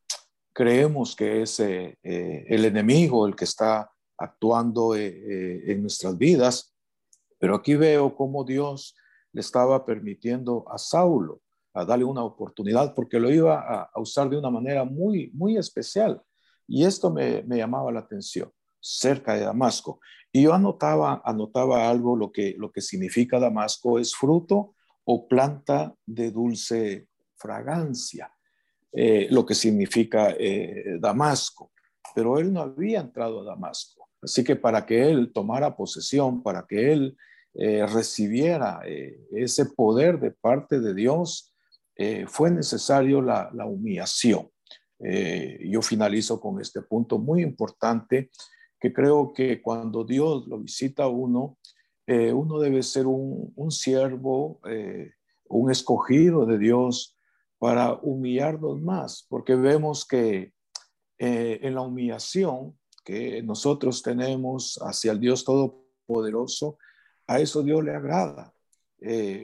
creemos 0.54 1.16
que 1.16 1.44
es 1.44 1.60
eh, 1.60 1.98
el 2.04 2.66
enemigo 2.66 3.26
el 3.26 3.36
que 3.36 3.46
está 3.46 3.92
actuando 4.18 4.96
en 4.96 5.82
nuestras 5.82 6.16
vidas, 6.16 6.76
pero 7.40 7.56
aquí 7.56 7.76
veo 7.76 8.16
cómo 8.16 8.44
Dios 8.44 8.96
le 9.32 9.42
estaba 9.42 9.84
permitiendo 9.84 10.66
a 10.70 10.78
Saulo 10.78 11.42
a 11.74 11.86
darle 11.86 12.06
una 12.06 12.24
oportunidad 12.24 12.94
porque 12.94 13.20
lo 13.20 13.32
iba 13.32 13.88
a, 13.94 14.00
usar 14.00 14.30
de 14.30 14.38
una 14.38 14.52
manera 14.52 14.84
muy, 14.84 15.32
muy 15.34 15.58
especial. 15.58 16.22
Y 16.68 16.84
esto 16.86 17.10
me, 17.10 17.42
me 17.44 17.58
llamaba 17.58 17.92
la 17.92 18.02
atención 18.02 18.52
cerca 18.82 19.36
de 19.36 19.42
Damasco. 19.42 20.00
Y 20.32 20.44
yo 20.44 20.54
anotaba, 20.54 21.22
anotaba 21.26 21.90
algo, 21.90 22.16
lo 22.16 22.32
que, 22.32 22.56
lo 22.58 22.72
que 22.72 22.82
significa 22.82 23.40
Damasco 23.40 24.00
es 24.00 24.16
fruto 24.16 24.76
o 25.04 25.28
planta 25.28 25.94
de 26.06 26.32
dulce 26.32 27.08
fragancia, 27.36 28.32
eh, 28.94 29.28
lo 29.30 29.46
que 29.46 29.56
significa 29.56 30.34
eh, 30.38 30.98
Damasco. 31.00 31.72
Pero 32.16 32.40
él 32.40 32.54
no 32.54 32.62
había 32.62 33.02
entrado 33.02 33.42
a 33.42 33.46
Damasco. 33.46 34.10
Así 34.22 34.44
que 34.44 34.56
para 34.56 34.86
que 34.86 35.10
él 35.10 35.32
tomara 35.34 35.76
posesión, 35.76 36.44
para 36.44 36.66
que 36.68 36.94
él 36.94 37.18
eh, 37.54 37.86
recibiera 37.86 38.82
ese 39.32 39.66
poder 39.66 40.20
de 40.20 40.32
parte 40.32 40.80
de 40.80 40.94
Dios, 40.94 41.50
fue 42.26 42.50
necesario 42.50 43.22
la, 43.22 43.52
la 43.54 43.68
humillación. 43.68 44.50
yo 45.00 45.82
finalizo 45.84 46.40
con 46.42 46.60
este 46.60 46.82
punto 46.82 47.20
muy 47.20 47.44
importante 47.44 48.32
que 48.82 48.92
creo 48.92 49.32
que 49.32 49.62
cuando 49.62 50.04
Dios 50.04 50.48
lo 50.48 50.58
visita 50.58 51.04
a 51.04 51.08
uno, 51.08 51.60
eh, 52.08 52.34
uno 52.34 52.60
debe 52.60 52.82
ser 52.82 53.06
un, 53.06 53.54
siervo, 53.70 54.60
eh, 54.68 55.12
un 55.48 55.70
escogido 55.70 56.48
de 56.48 56.58
Dios 56.58 57.16
para 57.60 57.94
humillarnos 57.94 58.82
más, 58.82 59.28
porque 59.30 59.56
vemos 59.56 60.04
que 60.04 60.54
eh, 61.20 61.60
en 61.62 61.76
la 61.76 61.82
humillación 61.82 62.76
que 63.06 63.44
nosotros 63.44 64.02
tenemos 64.02 64.80
hacia 64.82 65.12
el 65.12 65.20
Dios 65.20 65.46
Todopoderoso, 65.46 66.80
a 67.28 67.40
eso 67.40 67.62
Dios 67.62 67.84
le 67.84 67.96
agrada. 67.96 68.52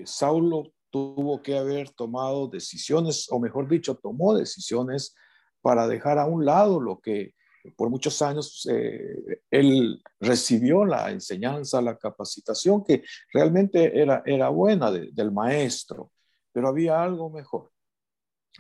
Saulo 0.06 0.74
tuvo 0.90 1.42
que 1.42 1.58
haber 1.58 1.92
tomado 1.92 2.48
decisiones, 2.48 3.28
o 3.32 3.40
mejor 3.40 3.68
dicho, 3.68 3.96
tomó 3.96 4.36
decisiones 4.36 5.16
para 5.62 5.88
dejar 5.88 6.18
a 6.18 6.26
un 6.26 6.44
lado 6.44 6.80
lo 6.80 7.00
que 7.00 7.34
por 7.76 7.90
muchos 7.90 8.22
años 8.22 8.68
eh, 8.72 9.42
él 9.50 10.02
recibió 10.20 10.86
la 10.86 11.12
enseñanza, 11.12 11.82
la 11.82 11.98
capacitación 11.98 12.84
que 12.84 13.04
realmente 13.34 14.00
era, 14.00 14.24
era 14.26 14.50
buena 14.50 14.92
del 14.92 15.32
maestro, 15.32 16.12
pero 16.52 16.68
había 16.68 17.02
algo 17.02 17.30
mejor. 17.30 17.72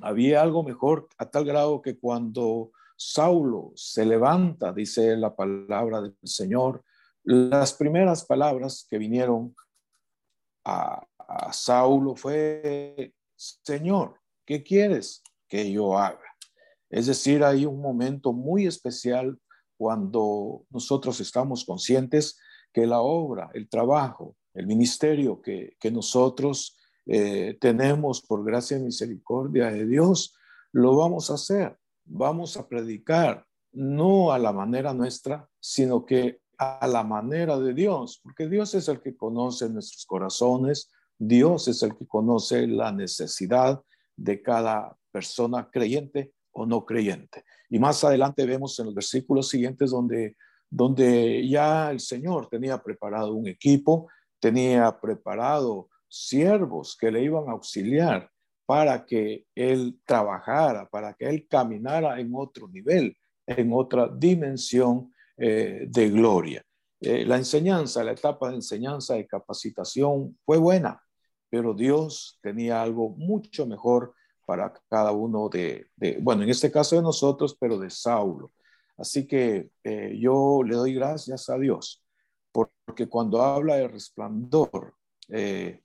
Había 0.01 0.41
algo 0.41 0.63
mejor 0.63 1.07
a 1.17 1.29
tal 1.29 1.45
grado 1.45 1.81
que 1.81 1.97
cuando 1.97 2.71
Saulo 2.95 3.71
se 3.75 4.05
levanta, 4.05 4.71
dice 4.73 5.15
la 5.17 5.35
palabra 5.35 6.01
del 6.01 6.15
Señor, 6.23 6.83
las 7.23 7.73
primeras 7.73 8.25
palabras 8.25 8.85
que 8.89 8.97
vinieron 8.97 9.55
a, 10.65 11.05
a 11.17 11.53
Saulo 11.53 12.15
fue, 12.15 13.13
Señor, 13.35 14.19
¿qué 14.45 14.63
quieres 14.63 15.23
que 15.47 15.71
yo 15.71 15.97
haga? 15.97 16.26
Es 16.89 17.07
decir, 17.07 17.43
hay 17.43 17.65
un 17.65 17.81
momento 17.81 18.33
muy 18.33 18.65
especial 18.65 19.37
cuando 19.77 20.65
nosotros 20.69 21.19
estamos 21.19 21.65
conscientes 21.65 22.39
que 22.73 22.87
la 22.87 23.01
obra, 23.01 23.49
el 23.53 23.69
trabajo, 23.69 24.35
el 24.53 24.67
ministerio 24.67 25.41
que, 25.41 25.75
nosotros 25.91 26.77
eh, 27.05 27.57
tenemos 27.61 28.21
por 28.21 28.43
gracia 28.43 28.77
y 28.77 28.81
misericordia 28.81 29.67
de 29.67 29.85
Dios, 29.85 30.35
lo 30.71 30.95
vamos 30.95 31.29
a 31.29 31.35
hacer. 31.35 31.77
Vamos 32.05 32.57
a 32.57 32.67
predicar, 32.67 33.45
no 33.73 34.31
a 34.31 34.39
la 34.39 34.53
manera 34.53 34.93
nuestra, 34.93 35.47
sino 35.59 36.05
que 36.05 36.39
a 36.57 36.87
la 36.87 37.03
manera 37.03 37.59
de 37.59 37.73
Dios, 37.73 38.19
porque 38.23 38.47
Dios 38.47 38.73
es 38.73 38.87
el 38.87 39.01
que 39.01 39.15
conoce 39.15 39.69
nuestros 39.69 40.05
corazones, 40.05 40.89
Dios 41.19 41.67
es 41.67 41.83
el 41.83 41.95
que 41.95 42.07
conoce 42.07 42.65
la 42.65 42.91
necesidad 42.91 43.81
de 44.15 44.41
cada 44.41 44.97
persona 45.11 45.69
creyente 45.69 46.33
o 46.57 46.65
no 46.65 46.83
creyente. 46.83 47.43
Y 47.69 47.77
más 47.77 48.03
adelante 48.03 48.45
vemos 48.45 48.77
en 48.79 48.87
los 48.87 48.95
versículos 48.95 49.47
siguientes 49.47 49.91
donde, 49.91 50.35
donde 50.69 51.47
ya 51.47 51.91
el 51.91 51.99
Señor 51.99 52.49
tenía 52.49 52.81
preparado 52.81 53.35
un 53.35 53.47
equipo, 53.47 54.09
tenía 54.39 54.99
preparado 54.99 55.87
siervos 56.07 56.97
que 56.99 57.11
le 57.11 57.21
iban 57.23 57.47
a 57.47 57.51
auxiliar 57.51 58.29
para 58.65 59.05
que 59.05 59.45
él 59.53 59.99
trabajara, 60.03 60.89
para 60.89 61.13
que 61.13 61.29
él 61.29 61.47
caminara 61.47 62.19
en 62.19 62.31
otro 62.33 62.67
nivel, 62.67 63.15
en 63.45 63.71
otra 63.71 64.09
dimensión 64.11 65.13
eh, 65.37 65.85
de 65.87 66.09
gloria. 66.09 66.63
Eh, 66.99 67.23
la 67.23 67.37
enseñanza, 67.37 68.03
la 68.03 68.13
etapa 68.13 68.49
de 68.49 68.55
enseñanza 68.55 69.17
y 69.19 69.27
capacitación 69.27 70.35
fue 70.43 70.57
buena, 70.57 70.99
pero 71.51 71.75
Dios 71.75 72.39
tenía 72.41 72.81
algo 72.81 73.09
mucho 73.09 73.67
mejor 73.67 74.15
para 74.47 74.73
cada 74.89 75.11
uno 75.11 75.49
de, 75.49 75.87
bueno, 76.21 76.43
en 76.43 76.49
este 76.49 76.71
caso 76.71 76.95
de 76.95 77.01
nosotros, 77.01 77.57
pero 77.59 77.77
de 77.77 77.89
Saulo. 77.89 78.53
Así 78.97 79.27
que 79.27 79.71
eh, 79.83 80.17
yo 80.17 80.63
le 80.63 80.73
doy 80.73 80.93
gracias 80.93 81.49
a 81.49 81.57
Dios, 81.57 82.01
porque 82.53 83.09
cuando 83.09 83.41
habla 83.41 83.75
de 83.75 83.89
resplandor, 83.89 84.95
eh, 85.27 85.81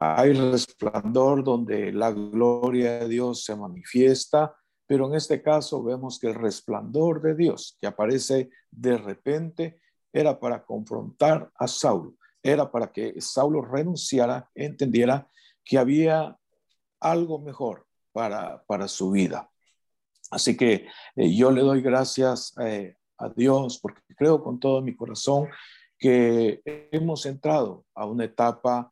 hay 0.00 0.32
resplandor 0.32 1.44
donde 1.44 1.92
la 1.92 2.10
gloria 2.10 3.00
de 3.00 3.08
Dios 3.08 3.44
se 3.44 3.54
manifiesta, 3.54 4.56
pero 4.86 5.08
en 5.08 5.14
este 5.14 5.42
caso 5.42 5.82
vemos 5.82 6.18
que 6.18 6.28
el 6.28 6.36
resplandor 6.36 7.20
de 7.20 7.34
Dios 7.34 7.76
que 7.78 7.86
aparece 7.86 8.48
de 8.70 8.96
repente 8.96 9.82
era 10.10 10.40
para 10.40 10.64
confrontar 10.64 11.50
a 11.54 11.68
Saulo, 11.68 12.14
era 12.42 12.70
para 12.70 12.90
que 12.90 13.20
Saulo 13.20 13.60
renunciara, 13.60 14.50
entendiera 14.54 15.28
que 15.62 15.76
había 15.76 16.38
algo 16.98 17.38
mejor 17.40 17.85
para, 18.16 18.64
para 18.66 18.88
su 18.88 19.10
vida. 19.10 19.50
Así 20.30 20.56
que 20.56 20.86
eh, 21.16 21.36
yo 21.36 21.50
le 21.50 21.60
doy 21.60 21.82
gracias 21.82 22.54
eh, 22.62 22.96
a 23.18 23.28
Dios 23.28 23.78
porque 23.78 24.00
creo 24.16 24.42
con 24.42 24.58
todo 24.58 24.80
mi 24.80 24.96
corazón 24.96 25.48
que 25.98 26.62
hemos 26.92 27.26
entrado 27.26 27.84
a 27.94 28.06
una 28.06 28.24
etapa 28.24 28.90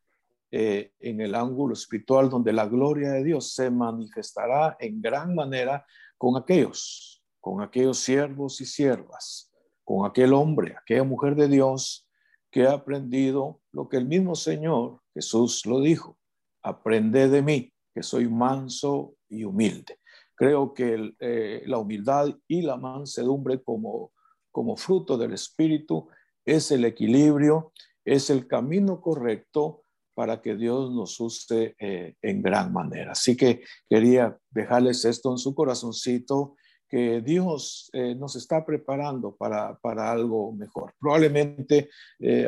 eh, 0.51 0.93
en 1.01 1.23
el 1.23 1.35
ángulo 1.35 1.73
espiritual 1.73 2.29
donde 2.29 2.53
la 2.53 2.67
gloria 2.67 3.13
de 3.13 3.25
Dios 3.25 3.55
se 3.55 3.71
manifestará 3.71 4.77
en 4.79 5.01
gran 5.01 5.35
manera 5.35 5.87
con 6.19 6.37
aquellos, 6.37 7.25
con 7.41 7.63
aquellos 7.63 8.01
siervos 8.01 8.61
y 8.61 8.67
siervas, 8.67 9.51
con 9.85 10.05
aquel 10.05 10.35
hombre, 10.35 10.77
aquella 10.79 11.05
mujer 11.05 11.35
de 11.35 11.49
Dios 11.49 12.07
que 12.51 12.67
ha 12.67 12.73
aprendido 12.73 13.63
lo 13.73 13.89
que 13.89 13.97
el 13.97 14.05
mismo 14.05 14.35
Señor 14.35 15.01
Jesús 15.15 15.65
lo 15.65 15.81
dijo, 15.81 16.19
aprende 16.63 17.31
de 17.31 17.41
mí, 17.41 17.73
que 17.95 18.03
soy 18.03 18.29
manso 18.29 19.14
y 19.29 19.45
humilde. 19.45 19.99
Creo 20.35 20.75
que 20.75 21.15
eh, 21.21 21.63
la 21.67 21.79
humildad 21.79 22.35
y 22.49 22.63
la 22.63 22.77
mansedumbre 22.77 23.63
como, 23.63 24.13
como 24.51 24.77
fruto 24.77 25.17
del 25.17 25.33
Espíritu 25.33 26.09
es 26.45 26.71
el 26.73 26.85
equilibrio, 26.85 27.73
es 28.05 28.31
el 28.31 28.47
camino 28.47 29.01
correcto 29.01 29.83
para 30.15 30.41
que 30.41 30.57
Dios 30.57 30.93
nos 30.93 31.19
use 31.21 31.75
eh, 31.79 32.15
en 32.21 32.43
gran 32.43 32.73
manera. 32.73 33.13
Así 33.13 33.37
que 33.37 33.63
quería 33.89 34.37
dejarles 34.51 35.05
esto 35.05 35.31
en 35.31 35.39
su 35.39 35.55
corazoncito, 35.55 36.57
que 36.89 37.21
Dios 37.21 37.91
eh, 37.93 38.15
nos 38.15 38.37
está 38.37 38.65
preparando 38.65 39.35
para, 39.35 39.77
para, 39.79 40.13
algo 40.13 40.53
mejor. 40.53 40.95
Probablemente 41.01 41.91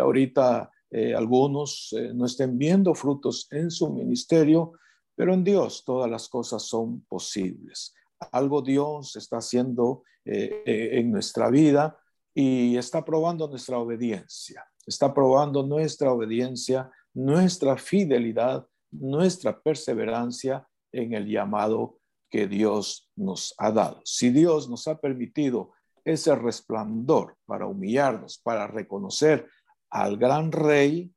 ahorita 0.00 0.70
algunos 1.16 1.94
no 2.14 2.24
estén 2.24 2.56
viendo 2.56 2.94
frutos 2.94 3.48
en 3.50 3.70
su 3.70 3.92
ministerio, 3.92 4.72
pero 5.16 5.34
en 5.34 5.42
Dios 5.42 5.84
todas 5.84 6.08
las 6.08 6.28
cosas 6.28 6.62
son 6.62 7.00
posibles. 7.08 7.92
Algo 8.30 8.62
Dios 8.62 9.16
está 9.16 9.38
haciendo 9.38 10.04
en 10.24 11.10
nuestra 11.10 11.50
vida 11.50 11.98
y 12.34 12.76
está 12.76 13.04
probando 13.04 13.48
nuestra 13.48 13.78
obediencia. 13.78 14.64
Está 14.86 15.12
probando 15.12 15.64
nuestra 15.64 16.12
obediencia 16.12 16.90
nuestra 17.16 17.78
fidelidad, 17.78 18.68
nuestra 18.90 19.58
perseverancia 19.58 20.68
en 20.92 21.14
el 21.14 21.26
llamado 21.26 21.98
que 22.28 22.46
Dios 22.46 23.10
nos 23.16 23.54
ha 23.56 23.72
dado. 23.72 24.02
Si 24.04 24.28
Dios 24.28 24.68
nos 24.68 24.86
ha 24.86 25.00
permitido 25.00 25.72
ese 26.04 26.36
resplandor 26.36 27.38
para 27.46 27.66
humillarnos, 27.66 28.38
para 28.38 28.66
reconocer 28.66 29.48
al 29.88 30.18
gran 30.18 30.52
rey, 30.52 31.10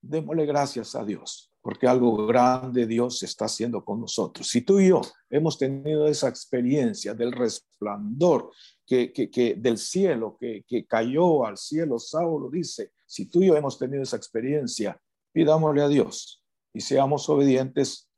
démosle 0.00 0.46
gracias 0.46 0.94
a 0.94 1.04
Dios, 1.04 1.52
porque 1.64 1.86
algo 1.86 2.26
grande 2.26 2.86
Dios 2.86 3.22
está 3.22 3.46
haciendo 3.46 3.82
con 3.82 3.98
nosotros. 3.98 4.46
Si 4.46 4.60
tú 4.60 4.80
y 4.80 4.88
yo 4.88 5.00
hemos 5.30 5.56
tenido 5.56 6.06
esa 6.06 6.28
experiencia 6.28 7.14
del 7.14 7.32
resplandor 7.32 8.50
que, 8.86 9.56
del 9.56 9.78
cielo, 9.78 10.36
que, 10.38 10.62
que 10.68 10.84
cayó 10.84 11.46
al 11.46 11.56
cielo, 11.56 11.98
Saulo 11.98 12.50
dice, 12.50 12.92
si 13.06 13.30
tú 13.30 13.40
y 13.42 13.46
yo 13.46 13.56
hemos 13.56 13.78
tenido 13.78 14.02
esa 14.02 14.18
experiencia, 14.18 15.00
pidámosle 15.32 15.80
a 15.80 15.88
Dios 15.88 16.44
y 16.74 16.82
seamos 16.82 17.30
obedientes 17.30 18.10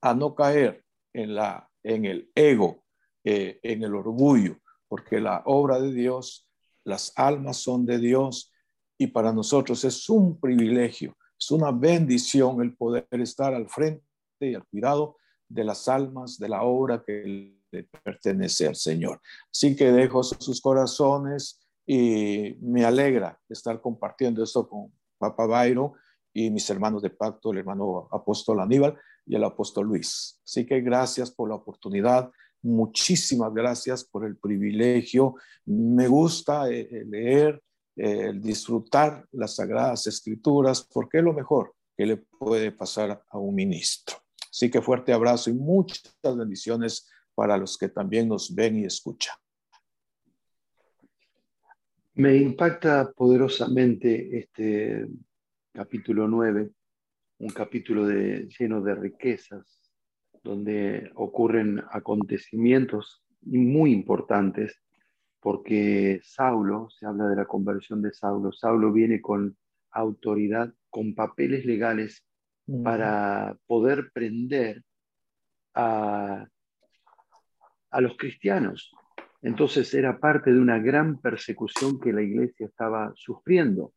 a 0.00 0.14
no 0.14 0.34
caer 0.34 0.82
en, 1.12 1.34
la, 1.34 1.68
en 1.82 2.06
el 2.06 2.30
ego, 2.34 2.86
eh, 3.22 3.60
en 3.62 3.82
el 3.82 3.94
orgullo, 3.94 4.56
porque 4.88 5.20
la 5.20 5.42
obra 5.44 5.78
de 5.78 5.92
Dios, 5.92 6.48
las 6.84 7.12
almas 7.16 7.58
son 7.58 7.84
de 7.84 7.98
Dios 7.98 8.50
y 8.96 9.08
para 9.08 9.30
nosotros 9.30 9.84
es 9.84 10.08
un 10.08 10.40
privilegio, 10.40 11.14
es 11.38 11.50
una 11.50 11.70
bendición 11.70 12.60
el 12.62 12.74
poder 12.74 13.06
estar 13.10 13.54
al 13.54 13.68
frente 13.68 14.04
y 14.40 14.54
al 14.54 14.64
cuidado 14.66 15.16
de 15.48 15.64
las 15.64 15.88
almas, 15.88 16.38
de 16.38 16.48
la 16.48 16.62
obra 16.62 17.02
que 17.04 17.56
le 17.70 17.84
pertenece 17.84 18.66
al 18.66 18.76
Señor. 18.76 19.20
Así 19.50 19.76
que 19.76 19.92
dejo 19.92 20.22
sus 20.22 20.60
corazones 20.60 21.60
y 21.86 22.56
me 22.60 22.84
alegra 22.84 23.38
estar 23.48 23.80
compartiendo 23.80 24.42
esto 24.42 24.68
con 24.68 24.92
Papa 25.18 25.46
Bayro 25.46 25.94
y 26.32 26.50
mis 26.50 26.68
hermanos 26.70 27.02
de 27.02 27.10
pacto, 27.10 27.52
el 27.52 27.58
hermano 27.58 28.08
apóstol 28.10 28.60
Aníbal 28.60 28.98
y 29.26 29.36
el 29.36 29.44
apóstol 29.44 29.86
Luis. 29.86 30.40
Así 30.44 30.66
que 30.66 30.80
gracias 30.80 31.30
por 31.30 31.48
la 31.48 31.54
oportunidad, 31.54 32.30
muchísimas 32.62 33.52
gracias 33.54 34.04
por 34.04 34.24
el 34.24 34.36
privilegio. 34.36 35.36
Me 35.66 36.08
gusta 36.08 36.68
eh, 36.70 36.88
eh, 36.90 37.04
leer, 37.06 37.62
eh, 37.96 38.32
disfrutar 38.34 39.26
las 39.32 39.56
sagradas 39.56 40.06
escrituras, 40.06 40.88
porque 40.92 41.18
es 41.18 41.24
lo 41.24 41.32
mejor 41.32 41.74
que 41.96 42.06
le 42.06 42.16
puede 42.16 42.72
pasar 42.72 43.22
a 43.28 43.38
un 43.38 43.54
ministro. 43.54 44.16
Así 44.50 44.70
que 44.70 44.82
fuerte 44.82 45.12
abrazo 45.12 45.50
y 45.50 45.54
muchas 45.54 46.14
bendiciones 46.22 47.08
para 47.34 47.56
los 47.56 47.76
que 47.76 47.88
también 47.88 48.28
nos 48.28 48.54
ven 48.54 48.78
y 48.78 48.84
escuchan. 48.84 49.34
Me 52.14 52.36
impacta 52.36 53.10
poderosamente 53.10 54.38
este 54.38 55.08
capítulo 55.72 56.28
9, 56.28 56.70
un 57.38 57.50
capítulo 57.50 58.08
lleno 58.08 58.80
de 58.80 58.94
riquezas, 58.94 59.92
donde 60.44 61.10
ocurren 61.16 61.82
acontecimientos 61.90 63.24
muy 63.42 63.92
importantes, 63.92 64.80
porque 65.44 66.22
Saulo, 66.24 66.88
se 66.88 67.04
habla 67.04 67.28
de 67.28 67.36
la 67.36 67.44
conversión 67.44 68.00
de 68.00 68.14
Saulo, 68.14 68.50
Saulo 68.50 68.90
viene 68.90 69.20
con 69.20 69.54
autoridad, 69.90 70.72
con 70.88 71.14
papeles 71.14 71.66
legales 71.66 72.24
para 72.82 73.54
poder 73.66 74.10
prender 74.14 74.82
a, 75.74 76.46
a 77.90 78.00
los 78.00 78.16
cristianos, 78.16 78.90
entonces 79.42 79.92
era 79.92 80.18
parte 80.18 80.50
de 80.50 80.58
una 80.58 80.78
gran 80.78 81.20
persecución 81.20 82.00
que 82.00 82.14
la 82.14 82.22
iglesia 82.22 82.64
estaba 82.64 83.12
sufriendo. 83.14 83.92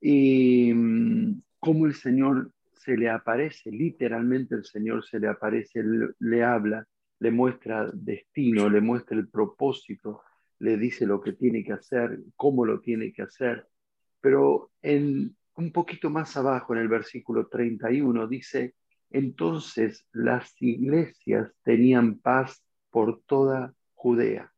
Y 0.00 0.72
mm, 0.72 1.42
como 1.58 1.86
el 1.86 1.94
Señor 1.94 2.52
se 2.72 2.96
le 2.96 3.10
aparece, 3.10 3.72
literalmente 3.72 4.54
el 4.54 4.64
Señor 4.64 5.04
se 5.04 5.18
le 5.18 5.26
aparece, 5.26 5.82
le, 6.20 6.44
habla, 6.44 6.86
le 7.18 7.32
muestra 7.32 7.90
destino, 7.92 8.70
le 8.70 8.80
muestra 8.80 9.16
el 9.16 9.28
propósito, 9.28 10.22
le 10.58 10.76
dice 10.76 11.06
lo 11.06 11.20
que 11.20 11.32
tiene 11.32 11.64
que 11.64 11.72
hacer, 11.72 12.20
cómo 12.36 12.64
lo 12.64 12.80
tiene 12.80 13.12
que 13.12 13.22
hacer. 13.22 13.66
Pero 14.20 14.70
en, 14.82 15.36
un 15.56 15.72
poquito 15.72 16.10
más 16.10 16.36
abajo, 16.36 16.74
en 16.74 16.80
el 16.80 16.88
versículo 16.88 17.48
31, 17.48 18.26
dice, 18.26 18.74
entonces 19.10 20.06
las 20.12 20.54
iglesias 20.60 21.52
tenían 21.62 22.18
paz 22.18 22.62
por 22.90 23.22
toda 23.22 23.74
Judea, 23.94 24.52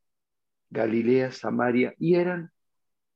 Galilea, 0.71 1.33
Samaria, 1.33 1.95
y 1.99 2.15
eran, 2.15 2.51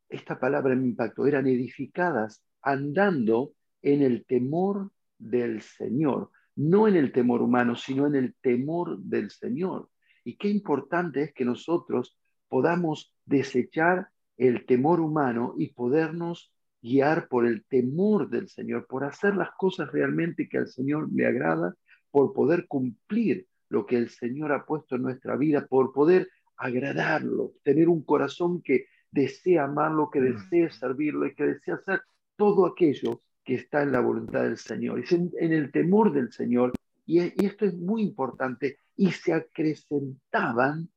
esta 0.09 0.39
palabra 0.39 0.75
me 0.75 0.87
impactó, 0.87 1.27
eran 1.27 1.47
edificadas 1.47 2.43
andando 2.61 3.53
en 3.83 4.03
el 4.03 4.25
temor 4.25 4.91
del 5.19 5.63
Señor, 5.63 6.31
no 6.55 6.87
en 6.87 6.97
el 6.97 7.13
temor 7.13 7.43
humano, 7.43 7.77
sino 7.77 8.07
en 8.07 8.15
el 8.15 8.35
temor 8.41 8.99
del 8.99 9.31
Señor. 9.31 9.89
Y 10.25 10.37
qué 10.37 10.49
importante 10.49 11.23
es 11.23 11.33
que 11.33 11.45
nosotros 11.45 12.17
podamos 12.53 13.11
desechar 13.25 14.09
el 14.37 14.67
temor 14.67 15.01
humano 15.01 15.55
y 15.57 15.69
podernos 15.69 16.53
guiar 16.83 17.27
por 17.29 17.47
el 17.47 17.65
temor 17.65 18.29
del 18.29 18.47
Señor, 18.51 18.87
por 18.87 19.05
hacer 19.05 19.37
las 19.37 19.53
cosas 19.57 19.91
realmente 19.91 20.51
que 20.51 20.59
al 20.59 20.69
Señor 20.69 21.09
le 21.15 21.25
agrada, 21.25 21.75
por 22.11 22.35
poder 22.35 22.67
cumplir 22.67 23.47
lo 23.71 23.87
que 23.87 23.97
el 23.97 24.11
Señor 24.11 24.53
ha 24.53 24.67
puesto 24.67 24.97
en 24.97 25.03
nuestra 25.03 25.35
vida, 25.37 25.67
por 25.67 25.95
poder 25.95 26.29
agradarlo, 26.59 27.55
tener 27.63 27.89
un 27.89 28.05
corazón 28.05 28.61
que 28.61 28.85
desea 29.11 29.65
amarlo, 29.65 30.11
que 30.11 30.21
mm. 30.21 30.25
desea 30.25 30.71
servirlo 30.73 31.27
y 31.27 31.35
que 31.35 31.45
desea 31.45 31.77
hacer 31.77 32.03
todo 32.37 32.67
aquello 32.67 33.23
que 33.43 33.55
está 33.55 33.83
en 33.83 33.93
la 33.93 34.01
voluntad 34.01 34.43
del 34.43 34.59
Señor. 34.59 34.99
Es 34.99 35.13
en, 35.13 35.33
el 35.39 35.73
temor 35.73 36.13
del 36.13 36.31
Señor, 36.31 36.73
y, 37.07 37.19
y 37.19 37.47
esto 37.47 37.65
es 37.65 37.73
muy 37.73 38.03
importante, 38.03 38.77
y 38.95 39.11
se 39.11 39.33
acrecentaban 39.33 40.91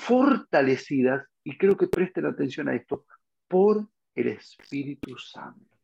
fortalecidas, 0.00 1.26
y 1.44 1.58
creo 1.58 1.76
que 1.76 1.86
presten 1.86 2.24
atención 2.24 2.68
a 2.68 2.74
esto, 2.74 3.04
por 3.46 3.86
el 4.14 4.28
Espíritu 4.28 5.16
Santo. 5.18 5.76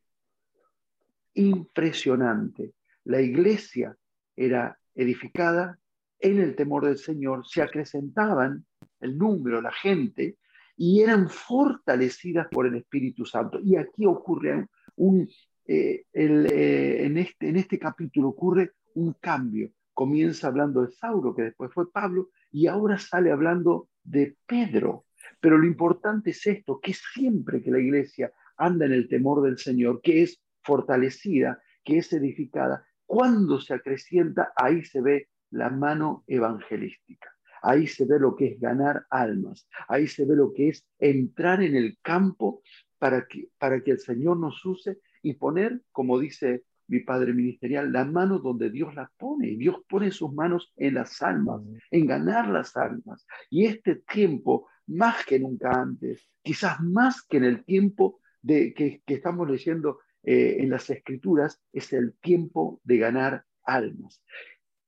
impresionante. 1.34 2.72
La 3.04 3.20
iglesia 3.20 3.94
era 4.34 4.78
edificada 4.94 5.78
en 6.18 6.40
el 6.40 6.56
temor 6.56 6.86
del 6.86 6.96
Señor, 6.96 7.46
se 7.46 7.60
acrecentaban 7.60 8.64
el 9.00 9.18
número, 9.18 9.60
la 9.60 9.70
gente, 9.70 10.38
y 10.78 11.02
eran 11.02 11.28
fortalecidas 11.28 12.48
por 12.50 12.66
el 12.66 12.76
Espíritu 12.76 13.26
Santo. 13.26 13.60
Y 13.62 13.76
aquí 13.76 14.06
ocurre 14.06 14.66
un, 14.96 15.28
eh, 15.66 16.06
eh, 16.14 17.04
en, 17.04 17.18
este, 17.18 17.50
en 17.50 17.56
este 17.56 17.78
capítulo 17.78 18.28
ocurre 18.28 18.72
un 18.94 19.12
cambio. 19.20 19.70
Comienza 19.92 20.46
hablando 20.46 20.80
de 20.80 20.92
Sauro, 20.92 21.34
que 21.34 21.42
después 21.42 21.70
fue 21.70 21.92
Pablo, 21.92 22.30
y 22.50 22.66
ahora 22.66 22.98
sale 22.98 23.30
hablando 23.30 23.90
de 24.06 24.36
Pedro. 24.46 25.06
Pero 25.40 25.58
lo 25.58 25.66
importante 25.66 26.30
es 26.30 26.46
esto, 26.46 26.80
que 26.80 26.94
siempre 26.94 27.62
que 27.62 27.70
la 27.70 27.80
iglesia 27.80 28.32
anda 28.56 28.86
en 28.86 28.92
el 28.92 29.08
temor 29.08 29.42
del 29.42 29.58
Señor, 29.58 30.00
que 30.00 30.22
es 30.22 30.42
fortalecida, 30.62 31.60
que 31.84 31.98
es 31.98 32.12
edificada, 32.12 32.86
cuando 33.04 33.60
se 33.60 33.74
acrecienta, 33.74 34.52
ahí 34.56 34.84
se 34.84 35.00
ve 35.00 35.28
la 35.50 35.70
mano 35.70 36.24
evangelística. 36.26 37.32
Ahí 37.62 37.86
se 37.86 38.04
ve 38.04 38.18
lo 38.18 38.36
que 38.36 38.46
es 38.46 38.60
ganar 38.60 39.06
almas, 39.10 39.68
ahí 39.88 40.06
se 40.06 40.24
ve 40.24 40.36
lo 40.36 40.52
que 40.52 40.68
es 40.68 40.86
entrar 40.98 41.62
en 41.62 41.74
el 41.74 41.98
campo 42.00 42.62
para 42.98 43.26
que, 43.26 43.48
para 43.58 43.80
que 43.82 43.92
el 43.92 43.98
Señor 43.98 44.36
nos 44.36 44.64
use 44.64 45.00
y 45.22 45.34
poner, 45.34 45.80
como 45.90 46.18
dice 46.18 46.64
mi 46.88 47.00
padre 47.00 47.32
ministerial, 47.32 47.92
la 47.92 48.04
mano 48.04 48.38
donde 48.38 48.70
Dios 48.70 48.94
la 48.94 49.10
pone. 49.16 49.56
Dios 49.56 49.76
pone 49.88 50.10
sus 50.10 50.32
manos 50.32 50.72
en 50.76 50.94
las 50.94 51.20
almas, 51.22 51.62
en 51.90 52.06
ganar 52.06 52.48
las 52.48 52.76
almas. 52.76 53.26
Y 53.50 53.66
este 53.66 53.96
tiempo, 53.96 54.68
más 54.86 55.24
que 55.24 55.38
nunca 55.38 55.70
antes, 55.70 56.28
quizás 56.42 56.80
más 56.80 57.22
que 57.22 57.38
en 57.38 57.44
el 57.44 57.64
tiempo 57.64 58.20
de, 58.42 58.72
que, 58.74 59.02
estamos 59.06 59.48
leyendo 59.48 59.98
eh, 60.22 60.56
en 60.60 60.70
las 60.70 60.88
escrituras, 60.90 61.60
es 61.72 61.92
el 61.92 62.14
tiempo 62.20 62.80
de 62.84 62.98
ganar 62.98 63.44
almas. 63.64 64.22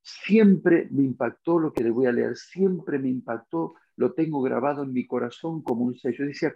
Siempre 0.02 0.88
me 0.90 1.02
impactó 1.02 1.58
lo 1.58 1.72
que 1.72 1.84
le 1.84 1.90
voy 1.90 2.06
a 2.06 2.12
leer, 2.12 2.36
siempre 2.36 2.98
me 2.98 3.08
impactó, 3.08 3.74
lo 3.96 4.14
tengo 4.14 4.40
grabado 4.40 4.84
en 4.84 4.92
mi 4.92 5.06
corazón 5.06 5.62
como 5.62 5.84
un 5.84 5.96
sello. 5.96 6.24
Dice, 6.24 6.52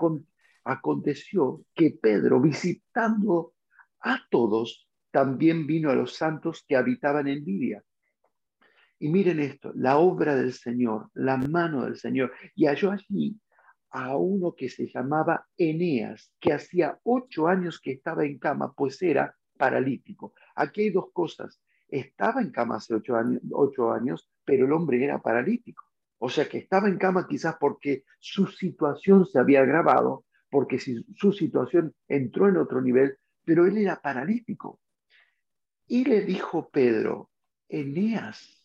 aconteció 0.65 1.65
que 1.75 1.91
Pedro, 1.91 2.41
visitando 2.41 3.55
a 4.01 4.21
todos, 4.31 4.89
también 5.13 5.67
vino 5.67 5.91
a 5.91 5.95
los 5.95 6.15
santos 6.17 6.65
que 6.67 6.75
habitaban 6.75 7.29
en 7.29 7.45
Lidia. 7.45 7.85
Y 8.99 9.09
miren 9.09 9.39
esto, 9.39 9.73
la 9.77 9.99
obra 9.99 10.35
del 10.35 10.53
Señor, 10.53 11.11
la 11.15 11.37
mano 11.37 11.85
del 11.85 11.97
Señor. 11.97 12.33
Y 12.57 12.67
halló 12.67 12.91
allí 12.91 13.41
a 13.91 14.17
uno 14.17 14.55
que 14.57 14.69
se 14.69 14.89
llamaba 14.89 15.47
Eneas, 15.57 16.33
que 16.41 16.53
hacía 16.53 16.99
ocho 17.05 17.47
años 17.47 17.81
que 17.81 17.93
estaba 17.93 18.25
en 18.25 18.39
cama, 18.39 18.73
pues 18.73 19.01
era 19.03 19.37
paralítico. 19.57 20.35
Aquí 20.57 20.83
hay 20.83 20.91
dos 20.91 21.13
cosas 21.13 21.61
estaba 21.93 22.41
en 22.41 22.51
cama 22.51 22.77
hace 22.77 22.95
ocho 22.95 23.93
años, 23.93 24.31
pero 24.45 24.65
el 24.65 24.73
hombre 24.73 25.05
era 25.05 25.21
paralítico. 25.21 25.85
O 26.19 26.31
sea 26.31 26.49
que 26.49 26.59
estaba 26.59 26.89
en 26.89 26.97
cama 26.97 27.27
quizás 27.29 27.57
porque 27.61 28.05
su 28.19 28.47
situación 28.47 29.27
se 29.27 29.39
había 29.39 29.61
agravado, 29.61 30.25
porque 30.51 30.79
su 30.79 31.33
situación 31.33 31.95
entró 32.09 32.49
en 32.49 32.57
otro 32.57 32.81
nivel, 32.81 33.19
pero 33.45 33.67
él 33.67 33.77
era 33.77 34.01
paralítico. 34.01 34.81
Y 35.87 36.05
le 36.05 36.23
dijo 36.23 36.69
Pedro, 36.71 37.31
Eneas, 37.69 38.63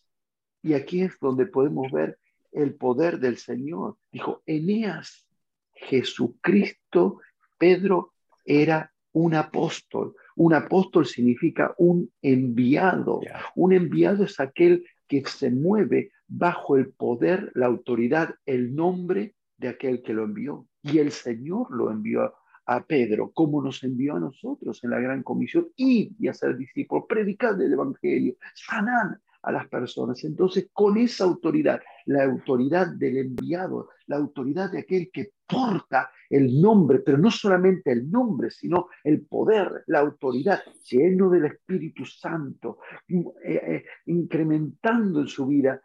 y 0.62 0.74
aquí 0.74 1.02
es 1.02 1.18
donde 1.20 1.46
podemos 1.46 1.90
ver 1.92 2.18
el 2.52 2.74
poder 2.74 3.18
del 3.18 3.36
Señor. 3.36 3.96
Dijo, 4.10 4.42
Eneas, 4.46 5.26
Jesucristo, 5.72 7.20
Pedro 7.56 8.12
era 8.44 8.92
un 9.12 9.34
apóstol. 9.34 10.14
Un 10.36 10.54
apóstol 10.54 11.06
significa 11.06 11.74
un 11.78 12.10
enviado. 12.22 13.20
Un 13.54 13.72
enviado 13.72 14.24
es 14.24 14.40
aquel 14.40 14.84
que 15.06 15.24
se 15.26 15.50
mueve 15.50 16.12
bajo 16.26 16.76
el 16.76 16.90
poder, 16.90 17.50
la 17.54 17.66
autoridad, 17.66 18.34
el 18.46 18.74
nombre 18.74 19.34
de 19.56 19.68
aquel 19.68 20.02
que 20.02 20.12
lo 20.12 20.24
envió. 20.24 20.66
Y 20.82 20.98
el 20.98 21.10
Señor 21.10 21.70
lo 21.70 21.90
envió 21.90 22.34
a 22.70 22.84
Pedro, 22.84 23.32
como 23.32 23.62
nos 23.62 23.82
envió 23.82 24.16
a 24.16 24.20
nosotros 24.20 24.84
en 24.84 24.90
la 24.90 25.00
gran 25.00 25.22
comisión, 25.22 25.68
ir 25.76 26.12
y 26.18 26.28
hacer 26.28 26.54
discípulos, 26.54 27.06
predicar 27.08 27.60
el 27.60 27.72
Evangelio, 27.72 28.36
sanar 28.54 29.18
a 29.40 29.52
las 29.52 29.68
personas. 29.68 30.22
Entonces, 30.24 30.68
con 30.70 30.98
esa 30.98 31.24
autoridad, 31.24 31.80
la 32.04 32.24
autoridad 32.24 32.88
del 32.88 33.16
enviado, 33.16 33.88
la 34.06 34.16
autoridad 34.16 34.70
de 34.70 34.80
aquel 34.80 35.10
que 35.10 35.32
porta 35.46 36.10
el 36.28 36.60
nombre, 36.60 36.98
pero 36.98 37.16
no 37.16 37.30
solamente 37.30 37.90
el 37.90 38.10
nombre, 38.10 38.50
sino 38.50 38.88
el 39.02 39.22
poder, 39.22 39.84
la 39.86 40.00
autoridad, 40.00 40.60
lleno 40.90 41.30
del 41.30 41.46
Espíritu 41.46 42.04
Santo, 42.04 42.80
eh, 43.08 43.24
eh, 43.44 43.84
incrementando 44.04 45.20
en 45.22 45.28
su 45.28 45.46
vida. 45.46 45.80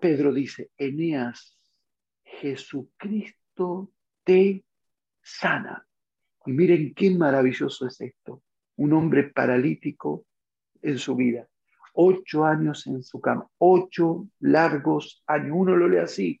Pedro 0.00 0.34
dice, 0.34 0.72
Eneas, 0.76 1.56
Jesucristo 2.24 3.92
te 4.24 4.65
sana. 5.26 5.86
Y 6.44 6.52
miren 6.52 6.94
qué 6.94 7.10
maravilloso 7.10 7.86
es 7.86 8.00
esto. 8.00 8.42
Un 8.76 8.92
hombre 8.92 9.24
paralítico 9.24 10.24
en 10.82 10.98
su 10.98 11.16
vida 11.16 11.48
ocho 11.96 12.44
años 12.44 12.86
en 12.86 13.02
su 13.02 13.20
cama, 13.20 13.48
ocho 13.58 14.28
largos 14.40 15.22
años, 15.26 15.52
uno 15.54 15.74
lo 15.74 15.88
lee 15.88 15.98
así, 15.98 16.40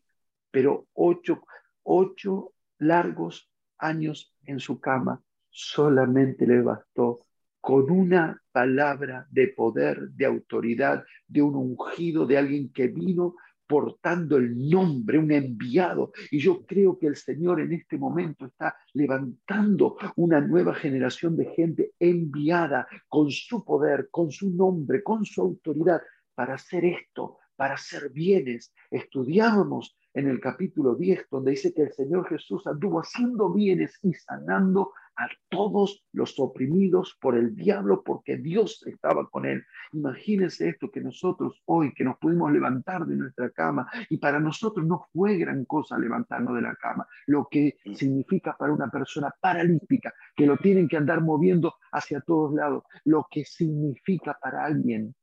pero 0.50 0.86
ocho, 0.92 1.44
ocho 1.82 2.52
largos 2.78 3.50
años 3.78 4.34
en 4.44 4.60
su 4.60 4.78
cama, 4.80 5.22
solamente 5.48 6.46
le 6.46 6.60
bastó 6.60 7.26
con 7.58 7.90
una 7.90 8.40
palabra 8.52 9.26
de 9.30 9.48
poder, 9.48 10.10
de 10.10 10.26
autoridad, 10.26 11.04
de 11.26 11.40
un 11.40 11.56
ungido, 11.56 12.26
de 12.26 12.36
alguien 12.36 12.70
que 12.70 12.88
vino 12.88 13.36
portando 13.66 14.36
el 14.36 14.68
nombre, 14.68 15.18
un 15.18 15.32
enviado. 15.32 16.12
Y 16.30 16.38
yo 16.38 16.64
creo 16.64 16.98
que 16.98 17.06
el 17.06 17.16
Señor 17.16 17.60
en 17.60 17.72
este 17.72 17.98
momento 17.98 18.46
está 18.46 18.76
levantando 18.94 19.96
una 20.16 20.40
nueva 20.40 20.74
generación 20.74 21.36
de 21.36 21.46
gente 21.46 21.92
enviada 21.98 22.86
con 23.08 23.30
su 23.30 23.64
poder, 23.64 24.08
con 24.10 24.30
su 24.30 24.50
nombre, 24.50 25.02
con 25.02 25.24
su 25.24 25.42
autoridad 25.42 26.00
para 26.34 26.54
hacer 26.54 26.84
esto, 26.84 27.38
para 27.56 27.74
hacer 27.74 28.10
bienes. 28.10 28.72
Estudiábamos 28.90 29.96
en 30.14 30.28
el 30.28 30.40
capítulo 30.40 30.94
10, 30.94 31.26
donde 31.30 31.52
dice 31.52 31.74
que 31.74 31.82
el 31.82 31.92
Señor 31.92 32.28
Jesús 32.28 32.66
anduvo 32.66 33.00
haciendo 33.00 33.52
bienes 33.52 33.98
y 34.02 34.14
sanando 34.14 34.92
a 35.16 35.28
todos 35.48 36.04
los 36.12 36.38
oprimidos 36.38 37.16
por 37.20 37.36
el 37.36 37.56
diablo 37.56 38.02
porque 38.04 38.36
Dios 38.36 38.84
estaba 38.86 39.28
con 39.30 39.46
él. 39.46 39.64
Imagínense 39.92 40.68
esto 40.68 40.90
que 40.90 41.00
nosotros 41.00 41.62
hoy, 41.64 41.94
que 41.94 42.04
nos 42.04 42.18
pudimos 42.18 42.52
levantar 42.52 43.06
de 43.06 43.16
nuestra 43.16 43.50
cama, 43.50 43.88
y 44.10 44.18
para 44.18 44.38
nosotros 44.38 44.86
no 44.86 45.06
fue 45.12 45.38
gran 45.38 45.64
cosa 45.64 45.98
levantarnos 45.98 46.54
de 46.54 46.62
la 46.62 46.74
cama, 46.76 47.06
lo 47.26 47.48
que 47.50 47.78
significa 47.94 48.56
para 48.56 48.72
una 48.72 48.90
persona 48.90 49.32
paralítica, 49.40 50.12
que 50.34 50.46
lo 50.46 50.56
tienen 50.58 50.88
que 50.88 50.96
andar 50.96 51.22
moviendo 51.22 51.74
hacia 51.92 52.20
todos 52.20 52.54
lados, 52.54 52.84
lo 53.04 53.26
que 53.30 53.44
significa 53.44 54.38
para 54.40 54.64
alguien 54.64 55.14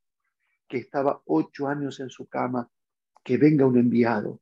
que 0.67 0.77
estaba 0.77 1.21
ocho 1.25 1.67
años 1.67 1.99
en 1.99 2.09
su 2.09 2.27
cama, 2.27 2.67
que 3.23 3.37
venga 3.37 3.65
un 3.65 3.77
enviado, 3.77 4.41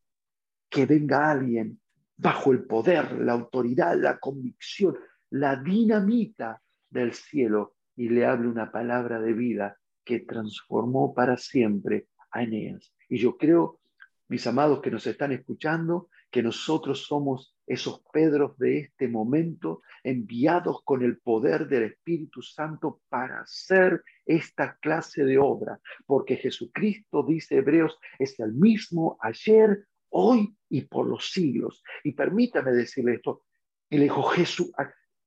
que 0.69 0.85
venga 0.85 1.29
alguien 1.29 1.81
bajo 2.15 2.51
el 2.51 2.63
poder, 2.65 3.19
la 3.19 3.33
autoridad, 3.33 3.97
la 3.97 4.19
convicción, 4.19 4.95
la 5.31 5.55
dinamita 5.55 6.61
del 6.89 7.13
cielo 7.13 7.75
y 7.95 8.09
le 8.09 8.25
hable 8.25 8.47
una 8.47 8.71
palabra 8.71 9.19
de 9.19 9.33
vida 9.33 9.77
que 10.03 10.19
transformó 10.19 11.13
para 11.13 11.37
siempre 11.37 12.07
a 12.31 12.43
Eneas. 12.43 12.93
Y 13.09 13.17
yo 13.17 13.37
creo, 13.37 13.79
mis 14.27 14.45
amados 14.47 14.81
que 14.81 14.91
nos 14.91 15.07
están 15.07 15.31
escuchando, 15.31 16.09
que 16.29 16.41
nosotros 16.41 17.05
somos 17.05 17.55
esos 17.67 18.01
Pedros 18.11 18.57
de 18.57 18.79
este 18.79 19.07
momento, 19.07 19.81
enviados 20.03 20.81
con 20.83 21.03
el 21.03 21.19
poder 21.19 21.67
del 21.67 21.83
Espíritu 21.83 22.41
Santo 22.41 23.01
para 23.07 23.41
hacer 23.41 24.03
esta 24.25 24.77
clase 24.77 25.23
de 25.23 25.37
obra, 25.37 25.79
porque 26.05 26.35
Jesucristo, 26.35 27.23
dice 27.23 27.57
Hebreos, 27.57 27.97
es 28.19 28.37
el 28.39 28.53
mismo 28.53 29.17
ayer, 29.21 29.85
hoy 30.09 30.53
y 30.69 30.81
por 30.81 31.07
los 31.07 31.31
siglos. 31.31 31.81
Y 32.03 32.11
permítame 32.11 32.71
decirle 32.71 33.15
esto, 33.15 33.43
y 33.89 33.97
le 33.97 34.03
dijo 34.03 34.23
Jesús, 34.23 34.71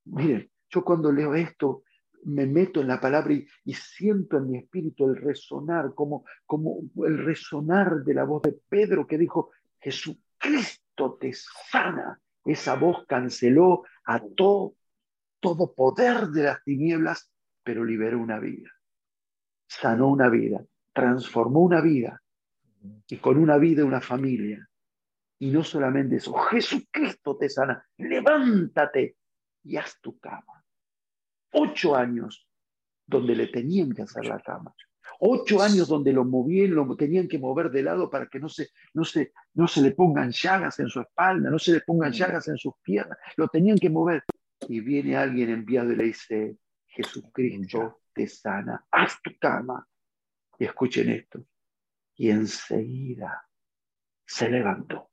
Miren, 0.05 0.51
yo 0.69 0.85
cuando 0.85 1.13
leo 1.13 1.35
esto 1.35 1.85
me 2.25 2.47
meto 2.47 2.81
en 2.81 2.89
la 2.89 3.01
palabra 3.01 3.35
y, 3.35 3.75
siento 3.75 4.39
en 4.39 4.51
mi 4.51 4.59
espíritu 4.59 5.07
el 5.07 5.17
resonar, 5.17 5.95
como, 5.95 6.25
como 6.47 6.81
el 7.07 7.19
resonar 7.19 8.03
de 8.03 8.15
la 8.15 8.25
voz 8.25 8.43
de 8.43 8.53
Pedro 8.69 9.07
que 9.07 9.19
dijo, 9.19 9.51
Jesucristo 9.79 11.19
te 11.21 11.33
sana. 11.33 12.21
Esa 12.45 12.77
voz 12.77 13.05
canceló 13.07 13.85
a 14.05 14.21
todo, 14.21 14.75
todo 15.41 15.75
poder 15.75 16.29
de 16.29 16.45
las 16.45 16.63
tinieblas, 16.63 17.31
pero 17.63 17.85
liberó 17.85 18.19
una 18.19 18.39
vida, 18.39 18.71
sanó 19.67 20.09
una 20.09 20.29
vida, 20.29 20.63
transformó 20.93 21.61
una 21.61 21.81
vida 21.81 22.23
y 23.09 23.17
con 23.17 23.39
una 23.39 23.57
vida 23.57 23.85
una 23.85 24.01
familia. 24.01 24.69
Y 25.39 25.51
no 25.51 25.65
solamente 25.65 26.17
eso, 26.17 26.35
Jesucristo 26.35 27.37
te 27.37 27.49
sana, 27.49 27.87
levántate, 27.97 29.17
y 29.65 29.77
haz 29.77 30.01
tu 30.01 30.19
cama. 30.19 30.65
Ocho 31.53 31.97
años 31.97 32.49
donde 33.07 33.35
le 33.35 33.49
tenían 33.49 33.93
que 33.93 34.03
hacer 34.03 34.27
la 34.27 34.41
cama. 34.41 34.75
Ocho 35.21 35.63
años 35.63 35.89
donde 35.89 36.13
lo 36.13 36.25
movían, 36.25 36.75
lo 36.75 36.97
tenían 36.97 37.29
que 37.29 37.39
mover 37.39 37.71
de 37.71 37.83
lado 37.83 38.11
para 38.11 38.27
que 38.27 38.41
no 38.41 38.49
se, 38.49 38.71
no, 38.95 39.05
se, 39.05 39.33
no 39.55 39.69
se 39.69 39.83
le 39.83 39.93
pongan 39.93 40.31
llagas 40.31 40.79
en 40.81 40.89
su 40.89 41.01
espalda, 41.01 41.51
no 41.51 41.59
se 41.59 41.73
le 41.73 41.81
pongan 41.81 42.11
mm. 42.11 42.15
llagas 42.15 42.49
en 42.49 42.57
sus 42.57 42.75
piernas, 42.83 43.19
lo 43.37 43.49
tenían 43.49 43.79
que 43.79 43.91
mover. 43.91 44.25
Y 44.69 44.81
viene 44.81 45.17
alguien 45.17 45.51
enviado 45.51 45.93
y 45.93 45.97
le 45.97 46.05
dice, 46.05 46.57
Jesucristo 46.87 48.01
te 48.13 48.27
sana, 48.27 48.87
haz 48.91 49.21
tu 49.23 49.33
cama. 49.39 49.87
Y 50.59 50.65
escuchen 50.65 51.11
esto. 51.11 51.45
Y 52.17 52.31
enseguida 52.31 53.47
se 54.25 54.49
levantó. 54.49 55.11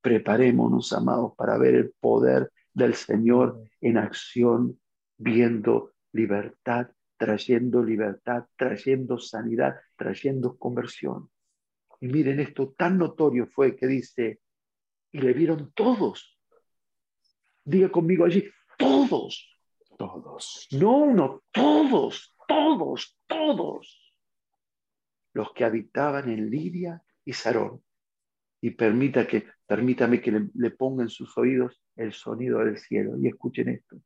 Preparémonos, 0.00 0.92
amados, 0.92 1.34
para 1.36 1.56
ver 1.56 1.76
el 1.76 1.92
poder 1.92 2.52
del 2.74 2.94
Señor 2.94 3.62
en 3.80 3.98
acción, 3.98 4.80
viendo 5.18 5.92
libertad, 6.12 6.90
trayendo 7.16 7.82
libertad, 7.82 8.46
trayendo 8.56 9.18
sanidad, 9.18 9.76
trayendo 9.96 10.56
conversión. 10.56 11.30
Y 12.00 12.08
miren 12.08 12.40
esto, 12.40 12.74
tan 12.76 12.98
notorio 12.98 13.46
fue 13.46 13.76
que 13.76 13.86
dice, 13.86 14.40
y 15.12 15.20
le 15.20 15.32
vieron 15.32 15.72
todos. 15.72 16.38
Diga 17.64 17.90
conmigo 17.90 18.24
allí, 18.24 18.44
todos. 18.76 19.48
Todos. 19.96 20.66
No 20.72 20.96
uno, 20.98 21.42
todos, 21.52 22.34
todos, 22.48 23.18
todos. 23.26 24.16
Los 25.34 25.52
que 25.52 25.64
habitaban 25.64 26.28
en 26.28 26.50
Lidia 26.50 27.02
y 27.24 27.34
Sarón. 27.34 27.84
Y 28.60 28.70
permita 28.70 29.26
que, 29.26 29.46
permítame 29.66 30.20
que 30.20 30.32
le, 30.32 30.50
le 30.54 30.70
ponga 30.70 31.02
en 31.02 31.08
sus 31.08 31.36
oídos 31.38 31.81
el 31.96 32.12
sonido 32.12 32.60
del 32.60 32.78
cielo. 32.78 33.16
Y 33.18 33.28
escuchen 33.28 33.68
esto. 33.68 34.00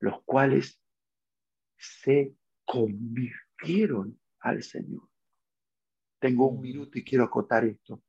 Los 0.00 0.22
cuales 0.24 0.80
se 1.76 2.34
convirtieron 2.64 4.18
al 4.40 4.62
Señor. 4.62 5.08
Tengo 6.18 6.48
un 6.48 6.60
minuto 6.60 6.98
y 6.98 7.04
quiero 7.04 7.24
acotar 7.24 7.64
esto. 7.64 8.02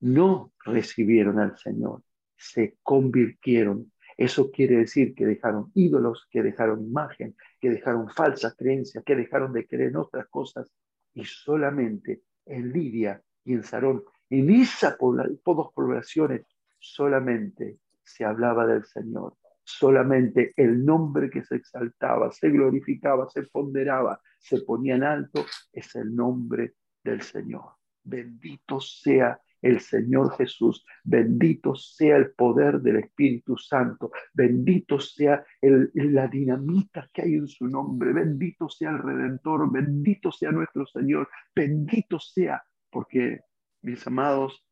No 0.00 0.52
recibieron 0.64 1.38
al 1.38 1.56
Señor, 1.56 2.02
se 2.36 2.76
convirtieron. 2.82 3.92
Eso 4.16 4.50
quiere 4.50 4.78
decir 4.78 5.14
que 5.14 5.24
dejaron 5.24 5.70
ídolos, 5.74 6.26
que 6.30 6.42
dejaron 6.42 6.84
imagen, 6.84 7.36
que 7.60 7.70
dejaron 7.70 8.10
falsas 8.10 8.56
creencias, 8.56 9.04
que 9.04 9.14
dejaron 9.14 9.52
de 9.52 9.66
creer 9.66 9.90
en 9.90 9.96
otras 9.96 10.26
cosas 10.28 10.68
y 11.14 11.24
solamente 11.24 12.22
en 12.46 12.72
Lidia 12.72 13.22
y 13.44 13.54
en 13.54 13.62
Sarón, 13.62 14.04
en 14.28 14.50
esas 14.50 14.96
dos 14.98 15.72
poblaciones, 15.72 16.46
solamente 16.78 17.78
se 18.14 18.24
hablaba 18.24 18.66
del 18.66 18.84
Señor 18.84 19.36
solamente 19.64 20.52
el 20.56 20.84
nombre 20.84 21.30
que 21.30 21.42
se 21.44 21.56
exaltaba, 21.56 22.30
se 22.32 22.50
glorificaba, 22.50 23.28
se 23.28 23.42
ponderaba, 23.44 24.20
se 24.38 24.60
ponía 24.62 24.96
en 24.96 25.04
alto, 25.04 25.44
es 25.72 25.94
el 25.94 26.14
nombre 26.14 26.74
del 27.02 27.22
Señor. 27.22 27.76
Bendito 28.04 28.80
sea 28.80 29.40
el 29.60 29.78
Señor 29.78 30.36
Jesús, 30.36 30.84
bendito 31.04 31.76
sea 31.76 32.16
el 32.16 32.32
poder 32.32 32.80
del 32.80 32.96
Espíritu 32.96 33.56
Santo, 33.56 34.10
bendito 34.34 34.98
sea 34.98 35.44
la 35.60 36.26
dinamita 36.26 37.08
que 37.12 37.22
hay 37.22 37.34
en 37.34 37.46
su 37.46 37.68
nombre, 37.68 38.12
bendito 38.12 38.68
sea 38.68 38.90
el 38.90 38.98
Redentor, 38.98 39.70
bendito 39.70 40.32
sea 40.32 40.50
nuestro 40.50 40.84
Señor, 40.86 41.28
bendito 41.54 42.18
sea, 42.18 42.64
porque 42.90 43.42
mis 43.82 44.04
amados, 44.04 44.66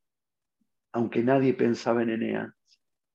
aunque 0.92 1.22
nadie 1.22 1.54
pensaba 1.54 2.02
en 2.02 2.10
Enea, 2.10 2.54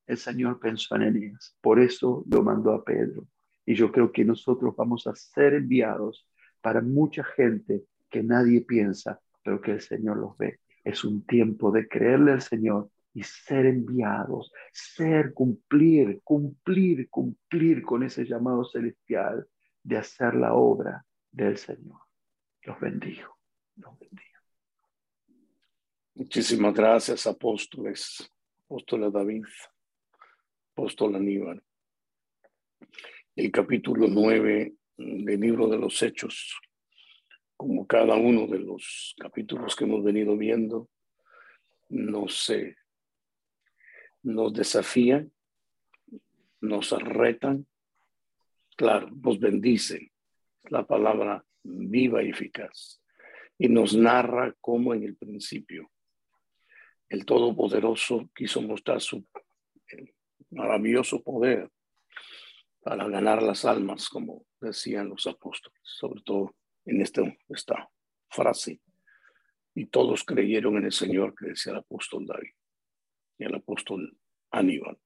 el 0.08 0.18
Señor 0.18 0.60
pensó 0.60 0.96
en 0.96 1.04
Elías. 1.04 1.56
Por 1.62 1.80
eso 1.80 2.24
lo 2.30 2.44
mandó 2.44 2.74
a 2.74 2.84
Pedro. 2.84 3.28
Y 3.66 3.76
yo 3.76 3.92
creo 3.92 4.12
que 4.12 4.24
nosotros 4.24 4.76
vamos 4.76 5.08
a 5.08 5.16
ser 5.16 5.54
enviados 5.54 6.28
para 6.62 6.82
mucha 6.82 7.24
gente 7.24 7.84
que 8.10 8.22
nadie 8.24 8.62
piensa, 8.62 9.20
pero 9.44 9.62
que 9.62 9.72
el 9.72 9.82
Señor 9.82 10.18
los 10.18 10.38
ve. 10.38 10.60
Es 10.84 11.04
un 11.04 11.26
tiempo 11.26 11.72
de 11.72 11.88
creerle 11.88 12.34
al 12.34 12.42
Señor 12.42 12.90
y 13.14 13.24
ser 13.24 13.66
enviados, 13.66 14.52
ser, 14.72 15.34
cumplir, 15.34 16.22
cumplir, 16.24 17.10
cumplir 17.10 17.82
con 17.82 18.04
ese 18.04 18.26
llamado 18.26 18.66
celestial 18.66 19.48
de 19.82 19.98
hacer 19.98 20.36
la 20.36 20.54
obra 20.54 21.06
del 21.32 21.58
Señor. 21.58 22.02
Los 22.64 22.80
bendigo, 22.80 23.38
los 23.78 23.98
bendigo. 23.98 24.22
Muchísimas 26.14 26.74
gracias, 26.74 27.26
apóstoles, 27.26 28.30
apóstol 28.66 29.12
David 29.12 29.44
apóstol 30.76 31.16
Aníbal. 31.16 31.64
El 33.34 33.50
capítulo 33.50 34.08
9 34.10 34.74
del 34.98 35.40
libro 35.40 35.70
de 35.70 35.78
los 35.78 36.04
Hechos, 36.04 36.60
como 37.56 37.88
cada 37.88 38.16
uno 38.16 38.46
de 38.46 38.60
los 38.60 39.16
capítulos 39.18 39.74
que 39.74 39.86
hemos 39.86 40.04
venido 40.04 40.36
viendo, 40.36 40.90
nos, 41.88 42.52
nos 44.22 44.54
desafían, 44.54 45.32
nos 46.60 46.92
retan, 46.92 47.66
claro, 48.76 49.10
nos 49.12 49.40
bendicen, 49.40 50.12
la 50.64 50.86
palabra 50.86 51.46
viva 51.64 52.22
y 52.22 52.32
eficaz, 52.32 53.02
y 53.58 53.70
nos 53.70 53.96
narra 53.96 54.54
cómo 54.60 54.94
en 54.94 55.04
el 55.04 55.16
principio 55.16 55.90
el 57.08 57.26
Todopoderoso 57.26 58.30
quiso 58.36 58.62
mostrar 58.62 59.00
su 59.00 59.26
maravilloso 60.56 61.22
poder 61.22 61.70
para 62.82 63.08
ganar 63.08 63.44
las 63.44 63.66
almas, 63.66 64.10
como 64.10 64.46
decían 64.60 65.10
los 65.10 65.28
apóstoles, 65.28 65.80
sobre 65.84 66.22
todo 66.22 66.56
en 66.86 67.02
este, 67.02 67.40
esta 67.50 67.90
frase. 68.30 68.80
Y 69.74 69.88
todos 69.88 70.24
creyeron 70.24 70.78
en 70.78 70.86
el 70.86 70.92
Señor 70.92 71.36
que 71.36 71.48
decía 71.48 71.74
el 71.74 71.80
apóstol 71.80 72.26
David 72.26 72.54
y 73.38 73.44
el 73.44 73.56
apóstol 73.56 74.18
Aníbal. 74.52 74.98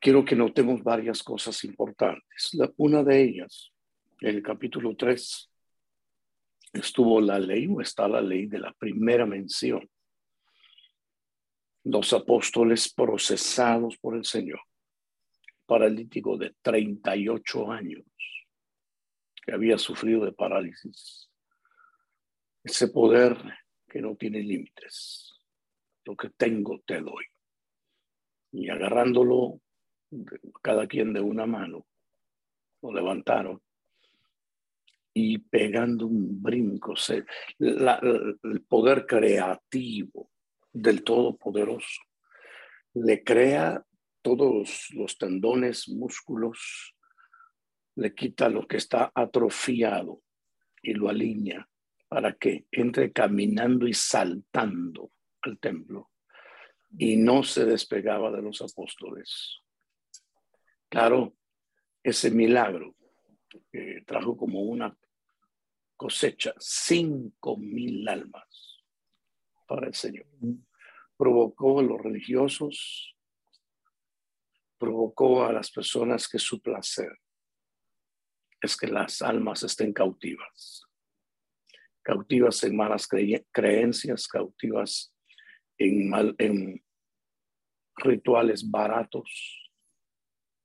Quiero 0.00 0.24
que 0.24 0.36
notemos 0.36 0.82
varias 0.82 1.22
cosas 1.22 1.62
importantes. 1.64 2.50
La, 2.54 2.70
una 2.76 3.02
de 3.02 3.22
ellas, 3.22 3.72
en 4.20 4.36
el 4.36 4.42
capítulo 4.42 4.94
3, 4.96 5.50
estuvo 6.72 7.20
la 7.20 7.38
ley 7.38 7.66
o 7.70 7.80
está 7.80 8.08
la 8.08 8.20
ley 8.20 8.46
de 8.46 8.58
la 8.58 8.72
primera 8.72 9.26
mención 9.26 9.88
los 11.84 12.12
apóstoles 12.12 12.92
procesados 12.92 13.96
por 13.98 14.16
el 14.16 14.24
Señor, 14.24 14.60
paralítico 15.66 16.36
de 16.36 16.54
38 16.62 17.70
años, 17.70 18.04
que 19.44 19.52
había 19.52 19.78
sufrido 19.78 20.24
de 20.24 20.32
parálisis. 20.32 21.30
Ese 22.62 22.88
poder 22.88 23.36
que 23.88 24.02
no 24.02 24.14
tiene 24.16 24.42
límites. 24.42 25.32
Lo 26.04 26.16
que 26.16 26.30
tengo 26.30 26.80
te 26.86 27.00
doy. 27.00 27.24
Y 28.52 28.68
agarrándolo, 28.68 29.60
cada 30.62 30.86
quien 30.86 31.12
de 31.12 31.20
una 31.20 31.46
mano, 31.46 31.86
lo 32.82 32.92
levantaron 32.92 33.62
y 35.12 35.38
pegando 35.38 36.06
un 36.06 36.40
brinco, 36.42 36.94
el 37.58 38.62
poder 38.68 39.06
creativo 39.06 40.30
del 40.72 41.02
Todopoderoso. 41.02 42.02
Le 42.94 43.22
crea 43.22 43.84
todos 44.22 44.88
los 44.90 45.16
tendones, 45.18 45.88
músculos, 45.88 46.94
le 47.96 48.14
quita 48.14 48.48
lo 48.48 48.66
que 48.66 48.76
está 48.76 49.10
atrofiado 49.14 50.22
y 50.82 50.94
lo 50.94 51.08
alinea 51.08 51.68
para 52.08 52.32
que 52.34 52.66
entre 52.70 53.12
caminando 53.12 53.86
y 53.86 53.94
saltando 53.94 55.12
al 55.42 55.58
templo 55.58 56.10
y 56.98 57.16
no 57.16 57.42
se 57.42 57.64
despegaba 57.64 58.30
de 58.30 58.42
los 58.42 58.60
apóstoles. 58.62 59.60
Claro, 60.88 61.36
ese 62.02 62.30
milagro 62.30 62.96
que 63.70 64.02
trajo 64.06 64.36
como 64.36 64.60
una 64.62 64.96
cosecha 65.96 66.54
cinco 66.58 67.56
mil 67.56 68.08
almas 68.08 68.69
para 69.70 69.86
el 69.86 69.94
Señor. 69.94 70.26
Provocó 71.16 71.78
a 71.78 71.82
los 71.84 72.00
religiosos, 72.00 73.16
provocó 74.76 75.44
a 75.44 75.52
las 75.52 75.70
personas 75.70 76.26
que 76.26 76.40
su 76.40 76.60
placer 76.60 77.16
es 78.60 78.76
que 78.76 78.88
las 78.88 79.22
almas 79.22 79.62
estén 79.62 79.92
cautivas, 79.92 80.82
cautivas 82.02 82.64
en 82.64 82.76
malas 82.76 83.06
creencias, 83.52 84.26
cautivas 84.26 85.14
en, 85.78 86.10
mal, 86.10 86.34
en 86.38 86.84
rituales 87.94 88.68
baratos 88.68 89.70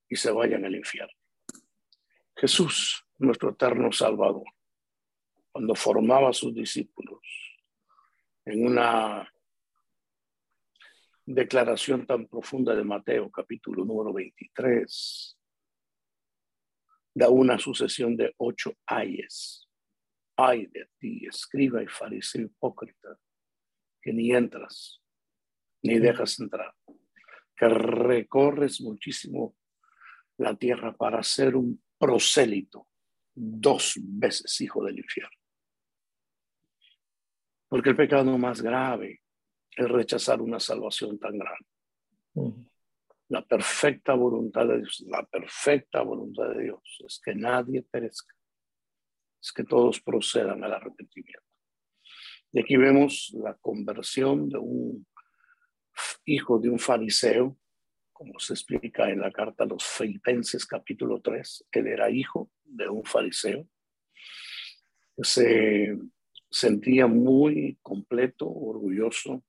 y 0.09 0.15
se 0.15 0.31
vayan 0.31 0.65
al 0.65 0.75
infierno. 0.75 1.13
Jesús, 2.35 3.05
nuestro 3.19 3.51
eterno 3.51 3.91
Salvador, 3.91 4.47
cuando 5.51 5.75
formaba 5.75 6.29
a 6.29 6.33
sus 6.33 6.55
discípulos, 6.55 7.04
en 8.45 8.65
una 8.65 9.27
declaración 11.25 12.05
tan 12.05 12.27
profunda 12.27 12.75
de 12.75 12.83
Mateo, 12.83 13.31
capítulo 13.31 13.83
número 13.83 14.13
23, 14.13 15.37
da 17.15 17.29
una 17.29 17.57
sucesión 17.57 18.15
de 18.15 18.33
ocho 18.37 18.73
ayes. 18.85 19.67
Ay 20.37 20.67
de 20.67 20.89
ti, 20.99 21.25
escriba 21.25 21.81
y 21.81 21.87
fariseo 21.87 22.43
hipócrita, 22.43 23.17
que 24.01 24.13
ni 24.13 24.31
entras, 24.31 25.01
ni 25.81 25.97
dejas 25.97 26.39
entrar, 26.39 26.75
que 27.55 27.69
recorres 27.69 28.81
muchísimo 28.81 29.55
la 30.37 30.55
tierra 30.55 30.95
para 30.95 31.23
ser 31.23 31.55
un 31.55 31.81
prosélito, 31.97 32.87
dos 33.33 33.95
veces 34.01 34.59
hijo 34.61 34.83
del 34.83 34.99
infierno. 34.99 35.44
Porque 37.75 37.89
el 37.89 37.97
pecado 37.97 38.37
más 38.37 38.61
grave 38.61 39.21
es 39.75 39.89
rechazar 39.89 40.41
una 40.41 40.61
salvación 40.61 41.19
tan 41.19 41.37
grande. 41.37 42.69
La 43.27 43.45
perfecta 43.45 44.13
voluntad 44.13 44.65
de 44.65 44.77
Dios, 44.77 45.03
la 45.05 45.25
perfecta 45.25 46.01
voluntad 46.01 46.51
de 46.51 46.63
Dios 46.63 47.03
es 47.05 47.19
que 47.21 47.35
nadie 47.35 47.81
perezca, 47.81 48.33
es 49.41 49.51
que 49.51 49.65
todos 49.65 49.99
procedan 49.99 50.63
al 50.63 50.71
arrepentimiento. 50.71 51.43
Y 52.53 52.61
aquí 52.61 52.77
vemos 52.77 53.33
la 53.33 53.55
conversión 53.55 54.47
de 54.47 54.57
un 54.57 55.05
hijo 56.23 56.57
de 56.59 56.69
un 56.69 56.79
fariseo, 56.79 57.57
como 58.13 58.39
se 58.39 58.53
explica 58.53 59.09
en 59.09 59.19
la 59.19 59.33
carta 59.33 59.65
a 59.65 59.67
los 59.67 59.83
Filipenses 59.83 60.65
capítulo 60.65 61.19
3, 61.19 61.65
él 61.73 61.87
era 61.87 62.09
hijo 62.09 62.49
de 62.63 62.87
un 62.87 63.03
fariseo, 63.03 63.67
se 65.17 65.93
sentía 66.55 67.05
muy 67.05 67.77
completo, 67.81 68.49
orgulloso 68.49 69.43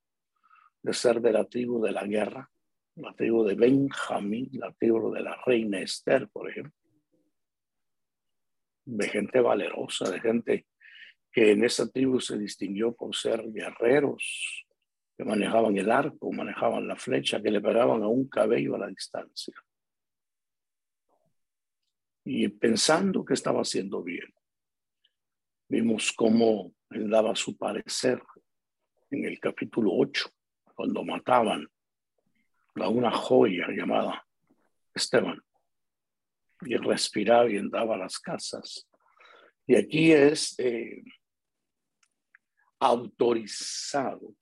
de 0.82 0.92
ser 0.92 1.20
de 1.20 1.32
la 1.32 1.44
tribu 1.44 1.80
de 1.80 1.92
la 1.92 2.04
guerra, 2.04 2.50
la 2.96 3.14
tribu 3.14 3.44
de 3.44 3.54
Benjamín, 3.54 4.48
la 4.54 4.72
tribu 4.72 5.12
de 5.12 5.20
la 5.20 5.40
reina 5.46 5.80
Esther, 5.80 6.28
por 6.28 6.50
ejemplo, 6.50 6.72
de 8.86 9.08
gente 9.08 9.40
valerosa, 9.40 10.10
de 10.10 10.18
gente 10.18 10.66
que 11.30 11.52
en 11.52 11.64
esa 11.64 11.88
tribu 11.88 12.18
se 12.18 12.36
distinguió 12.38 12.92
por 12.92 13.14
ser 13.14 13.52
guerreros, 13.52 14.66
que 15.16 15.24
manejaban 15.24 15.76
el 15.76 15.92
arco, 15.92 16.32
manejaban 16.32 16.88
la 16.88 16.96
flecha, 16.96 17.40
que 17.40 17.52
le 17.52 17.60
pegaban 17.60 18.02
a 18.02 18.08
un 18.08 18.28
cabello 18.28 18.74
a 18.74 18.78
la 18.78 18.88
distancia. 18.88 19.54
Y 22.24 22.48
pensando 22.48 23.24
que 23.24 23.34
estaba 23.34 23.60
haciendo 23.60 24.02
bien, 24.02 24.34
vimos 25.68 26.12
cómo 26.12 26.74
él 26.90 27.10
daba 27.10 27.34
su 27.34 27.56
parecer 27.56 28.22
en 29.10 29.24
el 29.24 29.38
capítulo 29.40 29.90
8, 29.92 30.28
cuando 30.74 31.04
mataban 31.04 31.66
a 32.76 32.88
una 32.88 33.10
joya 33.10 33.68
llamada 33.68 34.26
Esteban. 34.94 35.40
Y 36.62 36.76
respiraba 36.76 37.50
y 37.50 37.56
entraba 37.56 37.94
a 37.94 37.98
las 37.98 38.18
casas. 38.18 38.88
Y 39.66 39.76
aquí 39.76 40.12
es 40.12 40.58
eh, 40.58 41.02
autorizado 42.80 44.34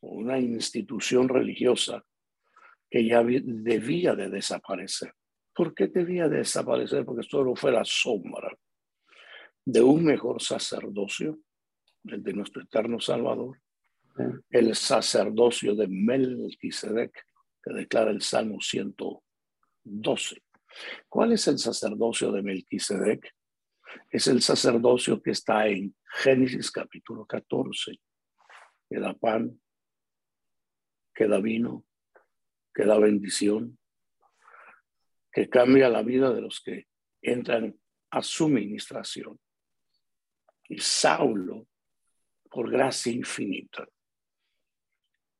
una 0.00 0.38
institución 0.38 1.28
religiosa 1.28 2.04
que 2.88 3.04
ya 3.04 3.22
debía 3.24 4.14
de 4.14 4.30
desaparecer. 4.30 5.12
¿Por 5.52 5.74
qué 5.74 5.88
debía 5.88 6.28
de 6.28 6.38
desaparecer? 6.38 7.04
Porque 7.04 7.26
solo 7.28 7.56
fue 7.56 7.72
la 7.72 7.84
sombra 7.84 8.56
de 9.68 9.82
un 9.82 10.02
mejor 10.02 10.40
sacerdocio, 10.40 11.40
el 12.04 12.22
de 12.22 12.32
nuestro 12.32 12.62
eterno 12.62 12.98
Salvador, 12.98 13.60
el 14.48 14.74
sacerdocio 14.74 15.74
de 15.74 15.86
Melquisedec, 15.86 17.12
que 17.62 17.74
declara 17.74 18.10
el 18.10 18.22
Salmo 18.22 18.62
112. 18.62 20.42
¿Cuál 21.06 21.32
es 21.32 21.48
el 21.48 21.58
sacerdocio 21.58 22.32
de 22.32 22.40
Melquisedec? 22.40 23.30
Es 24.10 24.26
el 24.28 24.40
sacerdocio 24.40 25.20
que 25.20 25.32
está 25.32 25.68
en 25.68 25.94
Génesis 26.14 26.70
capítulo 26.70 27.26
14, 27.26 28.00
que 28.88 28.98
da 28.98 29.12
pan, 29.12 29.60
que 31.14 31.28
da 31.28 31.40
vino, 31.40 31.84
que 32.74 32.86
da 32.86 32.98
bendición, 32.98 33.78
que 35.30 35.50
cambia 35.50 35.90
la 35.90 36.02
vida 36.02 36.32
de 36.32 36.40
los 36.40 36.62
que 36.62 36.86
entran 37.20 37.78
a 38.10 38.22
su 38.22 38.48
ministración. 38.48 39.38
Y 40.68 40.78
Saulo, 40.78 41.66
por 42.50 42.70
gracia 42.70 43.12
infinita, 43.12 43.88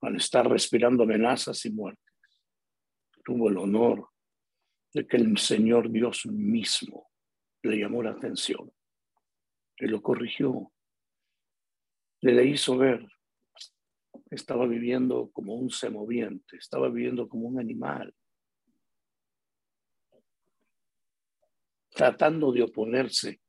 al 0.01 0.17
estar 0.17 0.49
respirando 0.49 1.03
amenazas 1.03 1.64
y 1.67 1.71
muertes, 1.71 2.14
tuvo 3.25 3.49
el 3.49 3.59
honor 3.59 4.09
de 4.95 5.07
que 5.07 5.17
el 5.17 5.37
Señor 5.37 5.91
Dios 5.91 6.25
mismo 6.27 7.11
le 7.62 7.79
llamó 7.79 8.03
la 8.03 8.11
atención 8.11 8.73
y 9.77 9.87
lo 9.87 10.01
corrigió, 10.03 10.73
le 12.23 12.45
hizo 12.45 12.77
ver. 12.77 13.07
Estaba 14.31 14.67
viviendo 14.67 15.31
como 15.31 15.55
un 15.55 15.71
semoviente, 15.71 16.57
estaba 16.57 16.88
viviendo 16.88 17.29
como 17.29 17.49
un 17.49 17.61
animal, 17.61 18.14
tratando 21.91 22.53
de 22.53 22.62
oponerse 22.62 23.41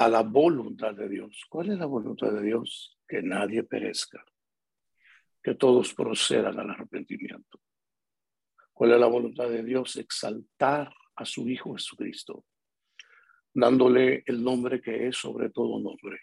a 0.00 0.08
la 0.08 0.22
voluntad 0.22 0.94
de 0.94 1.10
Dios. 1.10 1.44
¿Cuál 1.50 1.72
es 1.72 1.78
la 1.78 1.84
voluntad 1.84 2.32
de 2.32 2.40
Dios? 2.40 2.98
Que 3.06 3.20
nadie 3.20 3.64
perezca, 3.64 4.24
que 5.42 5.54
todos 5.54 5.92
procedan 5.92 6.58
al 6.58 6.70
arrepentimiento. 6.70 7.60
¿Cuál 8.72 8.92
es 8.92 9.00
la 9.00 9.08
voluntad 9.08 9.50
de 9.50 9.62
Dios? 9.62 9.96
Exaltar 9.96 10.90
a 11.16 11.26
su 11.26 11.46
Hijo 11.50 11.74
Jesucristo, 11.74 12.46
dándole 13.52 14.22
el 14.24 14.42
nombre 14.42 14.80
que 14.80 15.08
es 15.08 15.18
sobre 15.18 15.50
todo 15.50 15.78
nombre 15.78 16.22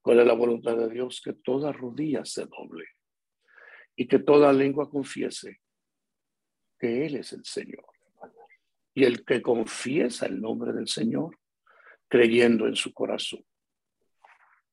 ¿Cuál 0.00 0.20
es 0.20 0.26
la 0.26 0.32
voluntad 0.32 0.74
de 0.78 0.88
Dios? 0.88 1.20
Que 1.22 1.34
toda 1.34 1.72
rodilla 1.72 2.24
se 2.24 2.46
doble 2.46 2.86
y 3.94 4.08
que 4.08 4.18
toda 4.18 4.50
lengua 4.50 4.88
confiese 4.88 5.60
que 6.78 7.04
Él 7.04 7.16
es 7.16 7.34
el 7.34 7.44
Señor. 7.44 7.84
Y 8.94 9.04
el 9.04 9.26
que 9.26 9.42
confiesa 9.42 10.24
el 10.24 10.40
nombre 10.40 10.72
del 10.72 10.88
Señor, 10.88 11.38
creyendo 12.12 12.66
en 12.66 12.76
su 12.76 12.92
corazón, 12.92 13.42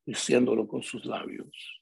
diciéndolo 0.04 0.68
con 0.68 0.82
sus 0.82 1.06
labios, 1.06 1.80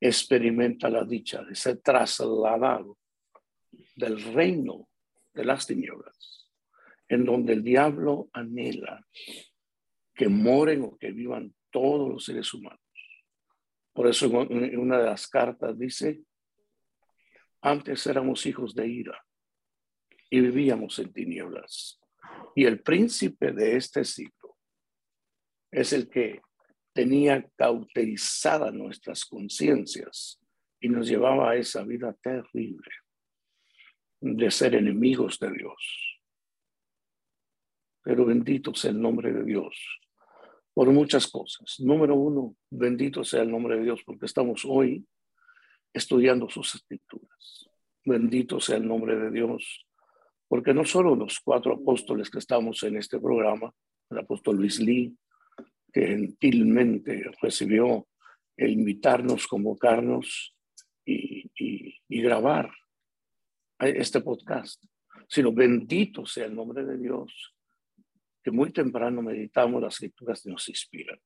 experimenta 0.00 0.90
la 0.90 1.04
dicha 1.04 1.40
de 1.44 1.54
ser 1.54 1.78
trasladado 1.78 2.98
del 3.94 4.20
reino 4.34 4.88
de 5.32 5.44
las 5.44 5.68
tinieblas, 5.68 6.50
en 7.06 7.24
donde 7.24 7.52
el 7.52 7.62
diablo 7.62 8.28
anhela 8.32 9.06
que 10.16 10.28
moren 10.28 10.82
o 10.82 10.98
que 10.98 11.12
vivan 11.12 11.54
todos 11.70 12.08
los 12.08 12.24
seres 12.24 12.52
humanos. 12.52 12.82
Por 13.92 14.08
eso 14.08 14.26
en 14.50 14.80
una 14.80 14.98
de 14.98 15.06
las 15.06 15.28
cartas 15.28 15.78
dice, 15.78 16.22
antes 17.60 18.04
éramos 18.08 18.44
hijos 18.46 18.74
de 18.74 18.88
ira 18.88 19.24
y 20.28 20.40
vivíamos 20.40 20.98
en 20.98 21.12
tinieblas. 21.12 22.00
Y 22.56 22.64
el 22.64 22.82
príncipe 22.82 23.52
de 23.52 23.76
este 23.76 24.04
siglo 24.04 24.37
es 25.70 25.92
el 25.92 26.08
que 26.08 26.40
tenía 26.92 27.48
cauterizadas 27.56 28.72
nuestras 28.72 29.24
conciencias 29.24 30.40
y 30.80 30.88
nos 30.88 31.08
llevaba 31.08 31.50
a 31.50 31.56
esa 31.56 31.84
vida 31.84 32.14
terrible 32.22 32.90
de 34.20 34.50
ser 34.50 34.74
enemigos 34.74 35.38
de 35.38 35.52
Dios. 35.52 36.20
Pero 38.02 38.24
bendito 38.24 38.74
sea 38.74 38.90
el 38.90 39.00
nombre 39.00 39.32
de 39.32 39.44
Dios 39.44 40.00
por 40.72 40.90
muchas 40.90 41.26
cosas. 41.28 41.76
Número 41.80 42.14
uno, 42.14 42.56
bendito 42.70 43.24
sea 43.24 43.42
el 43.42 43.50
nombre 43.50 43.76
de 43.76 43.84
Dios 43.84 44.02
porque 44.04 44.26
estamos 44.26 44.64
hoy 44.64 45.06
estudiando 45.92 46.48
sus 46.48 46.74
escrituras. 46.74 47.68
Bendito 48.04 48.60
sea 48.60 48.76
el 48.76 48.88
nombre 48.88 49.16
de 49.16 49.30
Dios 49.30 49.86
porque 50.48 50.72
no 50.72 50.84
solo 50.84 51.14
los 51.14 51.40
cuatro 51.40 51.74
apóstoles 51.74 52.30
que 52.30 52.38
estamos 52.38 52.82
en 52.82 52.96
este 52.96 53.20
programa, 53.20 53.72
el 54.10 54.18
apóstol 54.18 54.56
Luis 54.56 54.80
Lee, 54.80 55.14
que 55.92 56.06
gentilmente 56.06 57.30
recibió 57.40 58.06
el 58.56 58.72
invitarnos, 58.72 59.46
convocarnos 59.46 60.56
y, 61.04 61.50
y 61.56 62.22
grabar 62.22 62.70
este 63.78 64.20
podcast, 64.20 64.84
sino 65.28 65.52
bendito 65.52 66.26
sea 66.26 66.46
el 66.46 66.54
nombre 66.54 66.84
de 66.84 66.98
Dios 66.98 67.54
muy 68.50 68.70
temprano 68.72 69.22
meditamos 69.22 69.82
las 69.82 69.94
escrituras 69.94 70.42
que 70.42 70.50
nos 70.50 70.68
inspiran. 70.68 71.18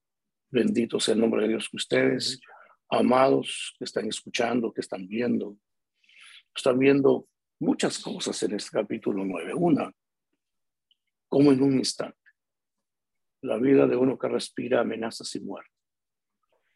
Bendito 0.50 1.00
sea 1.00 1.14
el 1.14 1.20
nombre 1.20 1.42
de 1.42 1.48
Dios 1.48 1.68
que 1.68 1.76
ustedes, 1.76 2.40
amados, 2.90 3.74
que 3.78 3.84
están 3.84 4.06
escuchando, 4.06 4.72
que 4.72 4.80
están 4.80 5.06
viendo, 5.06 5.56
están 6.54 6.78
viendo 6.78 7.28
muchas 7.58 7.98
cosas 7.98 8.42
en 8.42 8.54
este 8.54 8.70
capítulo 8.70 9.24
9. 9.24 9.54
Una, 9.54 9.90
como 11.28 11.52
en 11.52 11.62
un 11.62 11.78
instante, 11.78 12.18
la 13.42 13.58
vida 13.58 13.86
de 13.86 13.96
uno 13.96 14.18
que 14.18 14.28
respira 14.28 14.80
amenazas 14.80 15.34
y 15.34 15.40
muerte, 15.40 15.70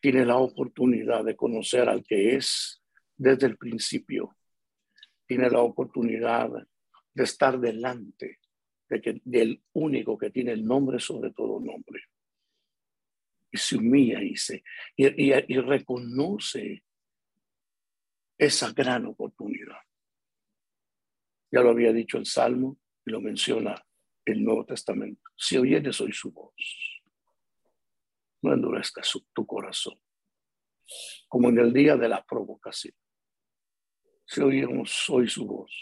tiene 0.00 0.24
la 0.24 0.36
oportunidad 0.36 1.24
de 1.24 1.36
conocer 1.36 1.88
al 1.88 2.04
que 2.04 2.36
es 2.36 2.82
desde 3.16 3.46
el 3.46 3.56
principio, 3.56 4.36
tiene 5.26 5.48
la 5.48 5.60
oportunidad 5.60 6.50
de 7.14 7.24
estar 7.24 7.58
delante 7.58 8.40
de 8.88 9.00
que, 9.00 9.20
del 9.24 9.62
único 9.72 10.18
que 10.18 10.30
tiene 10.30 10.52
el 10.52 10.64
nombre 10.64 11.00
sobre 11.00 11.32
todo 11.32 11.60
nombre. 11.60 12.02
Y 13.50 13.58
se 13.58 13.76
humilla 13.76 14.22
y, 14.22 14.36
se, 14.36 14.62
y, 14.96 15.06
y 15.06 15.60
reconoce 15.60 16.84
esa 18.36 18.72
gran 18.72 19.06
oportunidad. 19.06 19.78
Ya 21.50 21.60
lo 21.60 21.70
había 21.70 21.92
dicho 21.92 22.18
el 22.18 22.26
Salmo 22.26 22.78
y 23.04 23.10
lo 23.10 23.20
menciona 23.20 23.85
el 24.26 24.44
Nuevo 24.44 24.66
Testamento. 24.66 25.30
Si 25.36 25.56
oyeres 25.56 26.00
hoy 26.00 26.12
su 26.12 26.32
voz, 26.32 26.54
no 28.42 28.52
endurezca 28.52 29.02
tu 29.32 29.46
corazón, 29.46 29.98
como 31.28 31.48
en 31.48 31.58
el 31.58 31.72
día 31.72 31.96
de 31.96 32.08
la 32.08 32.24
provocación. 32.24 32.94
Si 34.26 34.40
oímos 34.40 35.08
hoy 35.08 35.28
su 35.28 35.46
voz, 35.46 35.72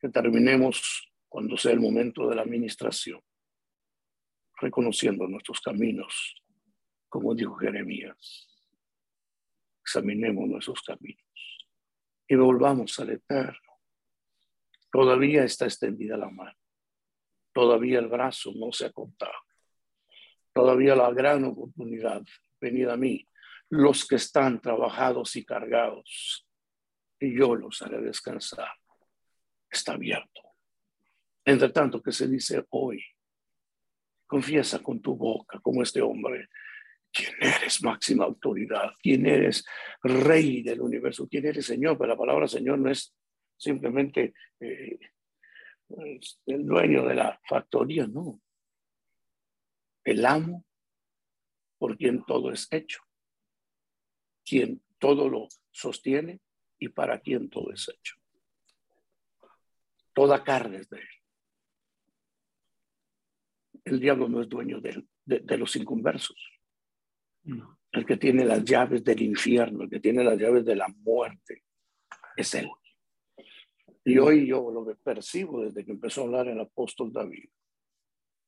que 0.00 0.10
terminemos 0.10 1.10
cuando 1.28 1.56
sea 1.56 1.72
el 1.72 1.80
momento 1.80 2.28
de 2.28 2.36
la 2.36 2.42
administración, 2.42 3.22
reconociendo 4.60 5.26
nuestros 5.26 5.60
caminos, 5.60 6.42
como 7.08 7.34
dijo 7.34 7.54
Jeremías. 7.56 8.46
Examinemos 9.82 10.46
nuestros 10.48 10.82
caminos 10.82 11.24
y 12.28 12.36
volvamos 12.36 12.98
al 13.00 13.10
Eterno. 13.10 13.80
Todavía 14.92 15.44
está 15.44 15.64
extendida 15.64 16.16
la 16.16 16.28
mano. 16.28 16.59
Todavía 17.52 17.98
el 17.98 18.08
brazo 18.08 18.52
no 18.56 18.72
se 18.72 18.86
ha 18.86 18.92
cortado. 18.92 19.32
Todavía 20.52 20.94
la 20.94 21.10
gran 21.12 21.44
oportunidad. 21.44 22.22
Venid 22.60 22.88
a 22.88 22.96
mí, 22.96 23.26
los 23.70 24.06
que 24.06 24.16
están 24.16 24.60
trabajados 24.60 25.36
y 25.36 25.44
cargados, 25.44 26.46
y 27.18 27.38
yo 27.38 27.54
los 27.54 27.80
haré 27.82 28.00
descansar. 28.00 28.70
Está 29.70 29.92
abierto. 29.92 30.42
Entre 31.44 31.68
tanto, 31.70 32.02
que 32.02 32.12
se 32.12 32.26
dice 32.28 32.64
hoy? 32.70 33.02
Confiesa 34.26 34.80
con 34.80 35.00
tu 35.00 35.16
boca, 35.16 35.58
como 35.60 35.82
este 35.82 36.00
hombre, 36.00 36.48
quién 37.12 37.32
eres 37.40 37.82
máxima 37.82 38.24
autoridad, 38.24 38.92
quién 39.02 39.26
eres 39.26 39.64
rey 40.02 40.62
del 40.62 40.80
universo, 40.80 41.28
quién 41.28 41.46
eres 41.46 41.66
Señor. 41.66 41.98
Pero 41.98 42.10
la 42.10 42.18
palabra 42.18 42.46
Señor 42.46 42.78
no 42.78 42.90
es 42.90 43.14
simplemente 43.56 44.34
eh, 44.60 44.98
el 46.46 46.66
dueño 46.66 47.04
de 47.06 47.14
la 47.14 47.40
factoría, 47.48 48.06
no. 48.06 48.40
El 50.04 50.24
amo 50.24 50.64
por 51.78 51.96
quien 51.96 52.24
todo 52.24 52.52
es 52.52 52.68
hecho, 52.70 53.02
quien 54.44 54.82
todo 54.98 55.28
lo 55.28 55.48
sostiene 55.70 56.40
y 56.78 56.88
para 56.88 57.20
quien 57.20 57.48
todo 57.48 57.72
es 57.72 57.88
hecho. 57.88 58.16
Toda 60.12 60.42
carne 60.44 60.78
es 60.78 60.90
de 60.90 60.98
él. 60.98 61.08
El 63.84 64.00
diablo 64.00 64.28
no 64.28 64.42
es 64.42 64.48
dueño 64.48 64.80
de, 64.80 65.06
de 65.24 65.56
los 65.56 65.74
inconversos. 65.76 66.36
El 67.92 68.06
que 68.06 68.16
tiene 68.16 68.44
las 68.44 68.64
llaves 68.64 69.02
del 69.02 69.22
infierno, 69.22 69.84
el 69.84 69.90
que 69.90 70.00
tiene 70.00 70.22
las 70.22 70.38
llaves 70.38 70.64
de 70.64 70.76
la 70.76 70.88
muerte, 70.88 71.64
es 72.36 72.54
él. 72.54 72.68
Y 74.10 74.18
hoy 74.18 74.44
yo 74.44 74.72
lo 74.72 74.84
que 74.84 74.96
percibo 74.96 75.62
desde 75.62 75.84
que 75.84 75.92
empezó 75.92 76.22
a 76.22 76.24
hablar 76.24 76.48
el 76.48 76.58
apóstol 76.58 77.12
David, 77.12 77.48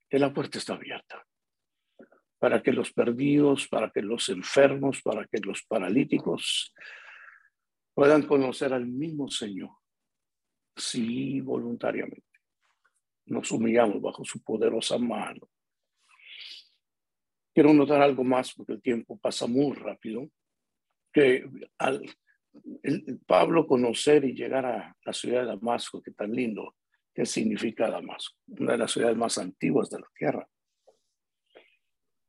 que 0.09 0.19
la 0.19 0.33
puerta 0.33 0.57
está 0.57 0.73
abierta 0.73 1.25
para 2.37 2.61
que 2.61 2.73
los 2.73 2.91
perdidos, 2.91 3.69
para 3.69 3.89
que 3.89 4.01
los 4.01 4.27
enfermos, 4.27 5.01
para 5.01 5.25
que 5.25 5.39
los 5.39 5.63
paralíticos 5.63 6.73
puedan 7.93 8.23
conocer 8.23 8.73
al 8.73 8.85
mismo 8.85 9.29
Señor, 9.29 9.69
sí, 10.75 11.39
voluntariamente. 11.39 12.41
Nos 13.27 13.49
humillamos 13.49 14.01
bajo 14.01 14.25
su 14.25 14.43
poderosa 14.43 14.97
mano. 14.97 15.49
Quiero 17.53 17.73
notar 17.73 18.01
algo 18.01 18.25
más 18.25 18.53
porque 18.53 18.73
el 18.73 18.81
tiempo 18.81 19.17
pasa 19.17 19.47
muy 19.47 19.73
rápido, 19.77 20.29
que 21.13 21.49
al 21.77 22.03
Pablo 23.25 23.65
conocer 23.65 24.25
y 24.25 24.33
llegar 24.33 24.65
a 24.65 24.95
la 25.03 25.13
ciudad 25.13 25.41
de 25.41 25.47
Damasco, 25.47 26.01
que 26.01 26.11
tan 26.11 26.31
lindo, 26.31 26.75
¿qué 27.13 27.25
significa 27.25 27.89
Damasco? 27.89 28.37
Una 28.47 28.73
de 28.73 28.77
las 28.77 28.91
ciudades 28.91 29.17
más 29.17 29.37
antiguas 29.37 29.89
de 29.89 29.99
la 29.99 30.07
tierra. 30.15 30.47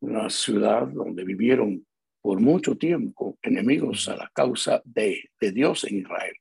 Una 0.01 0.31
ciudad 0.31 0.87
donde 0.87 1.25
vivieron 1.25 1.87
por 2.21 2.41
mucho 2.41 2.77
tiempo 2.77 3.39
enemigos 3.43 4.09
a 4.09 4.17
la 4.17 4.31
causa 4.33 4.81
de, 4.85 5.31
de 5.41 5.53
Dios 5.53 5.85
en 5.85 5.99
Israel. 5.99 6.35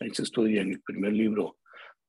Ahí 0.00 0.10
se 0.10 0.22
estudia 0.22 0.62
en 0.62 0.72
el 0.72 0.80
primer 0.80 1.12
libro 1.12 1.58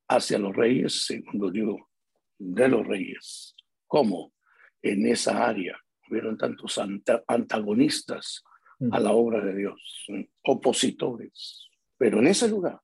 hacia 0.08 0.38
los 0.38 0.56
reyes, 0.56 1.06
segundo 1.06 1.50
libro 1.50 1.90
de 2.38 2.68
los 2.68 2.86
reyes, 2.86 3.56
cómo 3.88 4.34
en 4.82 5.08
esa 5.08 5.48
área 5.48 5.80
hubieron 6.10 6.38
tantos 6.38 6.80
antagonistas 7.28 8.44
a 8.92 9.00
la 9.00 9.12
obra 9.12 9.44
de 9.44 9.56
Dios, 9.56 10.08
opositores. 10.44 11.70
Pero 11.98 12.20
en 12.20 12.28
ese 12.28 12.48
lugar, 12.48 12.80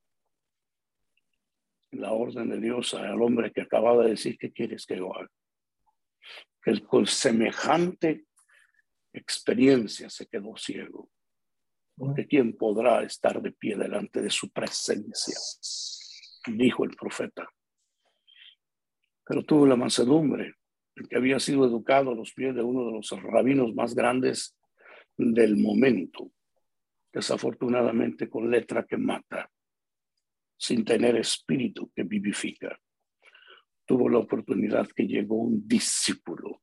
la 1.91 2.11
orden 2.11 2.49
de 2.49 2.59
Dios 2.59 2.93
al 2.93 3.21
hombre 3.21 3.51
que 3.51 3.61
acababa 3.61 4.03
de 4.03 4.11
decir, 4.11 4.37
¿qué 4.37 4.51
quieres 4.51 4.85
que 4.85 4.97
yo 4.97 5.15
haga? 5.15 5.31
Que 6.61 6.81
con 6.81 7.05
semejante 7.05 8.25
experiencia 9.13 10.09
se 10.09 10.27
quedó 10.27 10.57
ciego. 10.57 11.09
Porque 11.97 12.27
¿quién 12.27 12.57
podrá 12.57 13.03
estar 13.03 13.41
de 13.41 13.53
pie 13.53 13.77
delante 13.77 14.21
de 14.21 14.29
su 14.29 14.51
presencia? 14.51 15.37
Dijo 16.47 16.83
el 16.83 16.95
profeta. 16.95 17.49
Pero 19.23 19.43
tuvo 19.43 19.65
la 19.65 19.77
mansedumbre, 19.77 20.55
el 20.95 21.07
que 21.07 21.15
había 21.15 21.39
sido 21.39 21.65
educado 21.65 22.11
a 22.11 22.15
los 22.15 22.33
pies 22.33 22.53
de 22.53 22.61
uno 22.61 22.85
de 22.85 22.91
los 22.91 23.09
rabinos 23.23 23.73
más 23.73 23.95
grandes 23.95 24.55
del 25.17 25.57
momento, 25.57 26.31
desafortunadamente 27.11 28.29
con 28.29 28.49
letra 28.49 28.85
que 28.85 28.97
mata, 28.97 29.49
sin 30.57 30.83
tener 30.83 31.15
espíritu 31.15 31.91
que 31.95 32.03
vivifica. 32.03 32.79
Tuvo 33.85 34.09
la 34.09 34.19
oportunidad 34.19 34.87
que 34.87 35.07
llegó 35.07 35.35
un 35.35 35.67
discípulo 35.67 36.61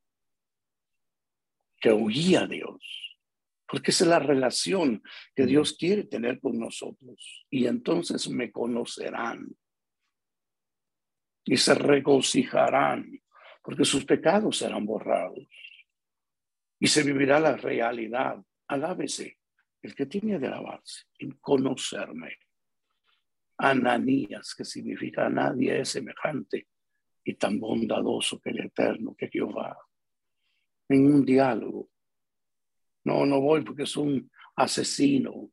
que 1.80 1.90
oía 1.90 2.42
a 2.42 2.46
Dios, 2.46 3.18
porque 3.66 3.90
esa 3.90 4.04
es 4.04 4.10
la 4.10 4.18
relación 4.18 5.02
que 5.34 5.46
Dios 5.46 5.76
quiere 5.76 6.04
tener 6.04 6.40
con 6.40 6.58
nosotros. 6.58 7.46
Y 7.50 7.66
entonces 7.66 8.28
me 8.28 8.52
conocerán 8.52 9.56
y 11.44 11.56
se 11.56 11.74
regocijarán, 11.74 13.20
porque 13.62 13.84
sus 13.84 14.04
pecados 14.04 14.58
serán 14.58 14.84
borrados 14.84 15.48
y 16.82 16.88
se 16.88 17.04
vivirá 17.04 17.38
la 17.38 17.56
realidad. 17.56 18.44
Alábese 18.66 19.38
el 19.82 19.94
que 19.94 20.06
tiene 20.06 20.40
de 20.40 20.48
alabarse, 20.48 21.04
en 21.20 21.30
conocerme. 21.40 22.36
Ananías, 23.56 24.52
que 24.56 24.64
significa 24.64 25.28
nadie 25.28 25.80
es 25.80 25.90
semejante 25.90 26.66
y 27.22 27.34
tan 27.34 27.60
bondadoso 27.60 28.40
que 28.40 28.50
el 28.50 28.62
Eterno, 28.62 29.14
que 29.16 29.28
Jehová. 29.28 29.78
En 30.88 31.06
un 31.06 31.24
diálogo. 31.24 31.88
No, 33.04 33.26
no 33.26 33.40
voy 33.40 33.62
porque 33.62 33.84
es 33.84 33.96
un 33.96 34.28
asesino. 34.56 35.52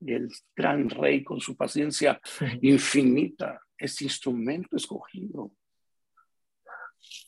Y 0.00 0.14
el 0.14 0.30
gran 0.56 0.88
rey 0.88 1.22
con 1.22 1.40
su 1.40 1.58
paciencia 1.58 2.18
infinita 2.62 3.60
es 3.76 4.00
instrumento 4.00 4.76
escogido. 4.76 5.52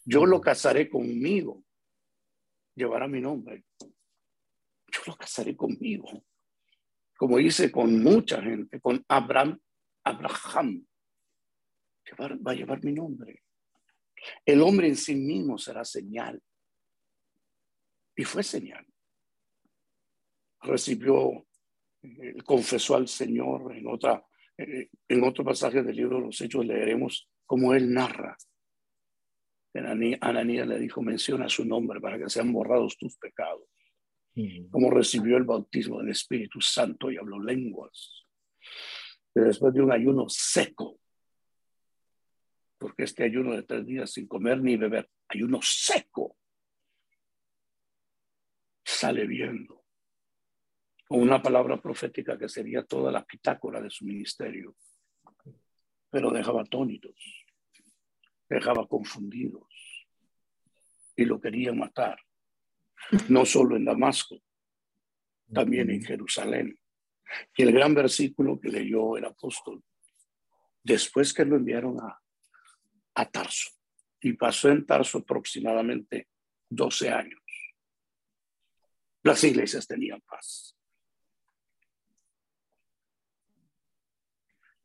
Yo 0.06 0.24
lo 0.24 0.40
casaré 0.40 0.88
conmigo 0.88 1.62
llevará 2.74 3.08
mi 3.08 3.20
nombre. 3.20 3.64
Yo 3.80 5.00
lo 5.06 5.16
casaré 5.16 5.56
conmigo. 5.56 6.24
Como 7.16 7.38
hice 7.38 7.70
con 7.70 8.02
mucha 8.02 8.42
gente, 8.42 8.80
con 8.80 9.04
Abraham, 9.08 9.58
Abraham, 10.04 10.84
va 12.20 12.52
a 12.52 12.54
llevar 12.54 12.82
mi 12.84 12.92
nombre. 12.92 13.42
El 14.44 14.60
hombre 14.62 14.88
en 14.88 14.96
sí 14.96 15.14
mismo 15.14 15.58
será 15.58 15.84
señal. 15.84 16.42
Y 18.16 18.24
fue 18.24 18.42
señal. 18.42 18.86
Recibió, 20.60 21.46
eh, 22.02 22.42
confesó 22.44 22.96
al 22.96 23.08
Señor 23.08 23.74
en 23.74 23.86
otra, 23.88 24.24
eh, 24.56 24.90
en 25.08 25.24
otro 25.24 25.44
pasaje 25.44 25.82
del 25.82 25.96
libro 25.96 26.18
de 26.18 26.26
los 26.26 26.40
Hechos 26.40 26.64
leeremos 26.64 27.28
cómo 27.46 27.74
él 27.74 27.92
narra 27.92 28.36
Ananías 29.74 30.66
le 30.66 30.78
dijo, 30.78 31.02
menciona 31.02 31.48
su 31.48 31.64
nombre 31.64 32.00
para 32.00 32.18
que 32.18 32.28
sean 32.28 32.52
borrados 32.52 32.96
tus 32.98 33.16
pecados. 33.16 33.68
Como 34.70 34.90
recibió 34.90 35.36
el 35.36 35.44
bautismo 35.44 35.98
del 36.00 36.10
Espíritu 36.10 36.60
Santo 36.60 37.10
y 37.10 37.16
habló 37.16 37.38
lenguas. 37.40 38.26
Y 39.34 39.40
después 39.40 39.72
de 39.74 39.82
un 39.82 39.92
ayuno 39.92 40.26
seco, 40.28 40.98
porque 42.78 43.04
este 43.04 43.24
ayuno 43.24 43.52
de 43.52 43.62
tres 43.62 43.86
días 43.86 44.10
sin 44.10 44.26
comer 44.26 44.60
ni 44.60 44.76
beber, 44.76 45.08
ayuno 45.28 45.60
seco, 45.62 46.36
sale 48.84 49.26
viendo 49.26 49.84
con 51.06 51.20
una 51.20 51.42
palabra 51.42 51.80
profética 51.80 52.38
que 52.38 52.48
sería 52.48 52.84
toda 52.84 53.12
la 53.12 53.24
pitácora 53.24 53.80
de 53.80 53.90
su 53.90 54.04
ministerio, 54.04 54.74
pero 56.10 56.30
dejaba 56.30 56.62
atónitos 56.62 57.41
dejaba 58.54 58.86
confundidos 58.86 59.66
y 61.16 61.24
lo 61.24 61.40
querían 61.40 61.78
matar, 61.78 62.18
no 63.28 63.44
solo 63.44 63.76
en 63.76 63.84
Damasco, 63.84 64.36
también 65.52 65.90
en 65.90 66.02
Jerusalén. 66.02 66.78
Y 67.56 67.62
el 67.62 67.72
gran 67.72 67.94
versículo 67.94 68.60
que 68.60 68.68
leyó 68.68 69.16
el 69.16 69.24
apóstol, 69.24 69.82
después 70.82 71.32
que 71.32 71.44
lo 71.44 71.56
enviaron 71.56 71.98
a, 72.00 72.20
a 73.14 73.30
Tarso, 73.30 73.70
y 74.20 74.34
pasó 74.34 74.68
en 74.68 74.86
Tarso 74.86 75.18
aproximadamente 75.18 76.28
12 76.68 77.10
años, 77.10 77.40
las 79.22 79.44
iglesias 79.44 79.86
tenían 79.86 80.20
paz. 80.22 80.76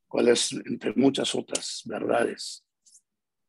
¿Cuál 0.08 0.30
es, 0.30 0.54
entre 0.54 0.94
muchas 0.94 1.36
otras 1.36 1.82
verdades, 1.86 2.67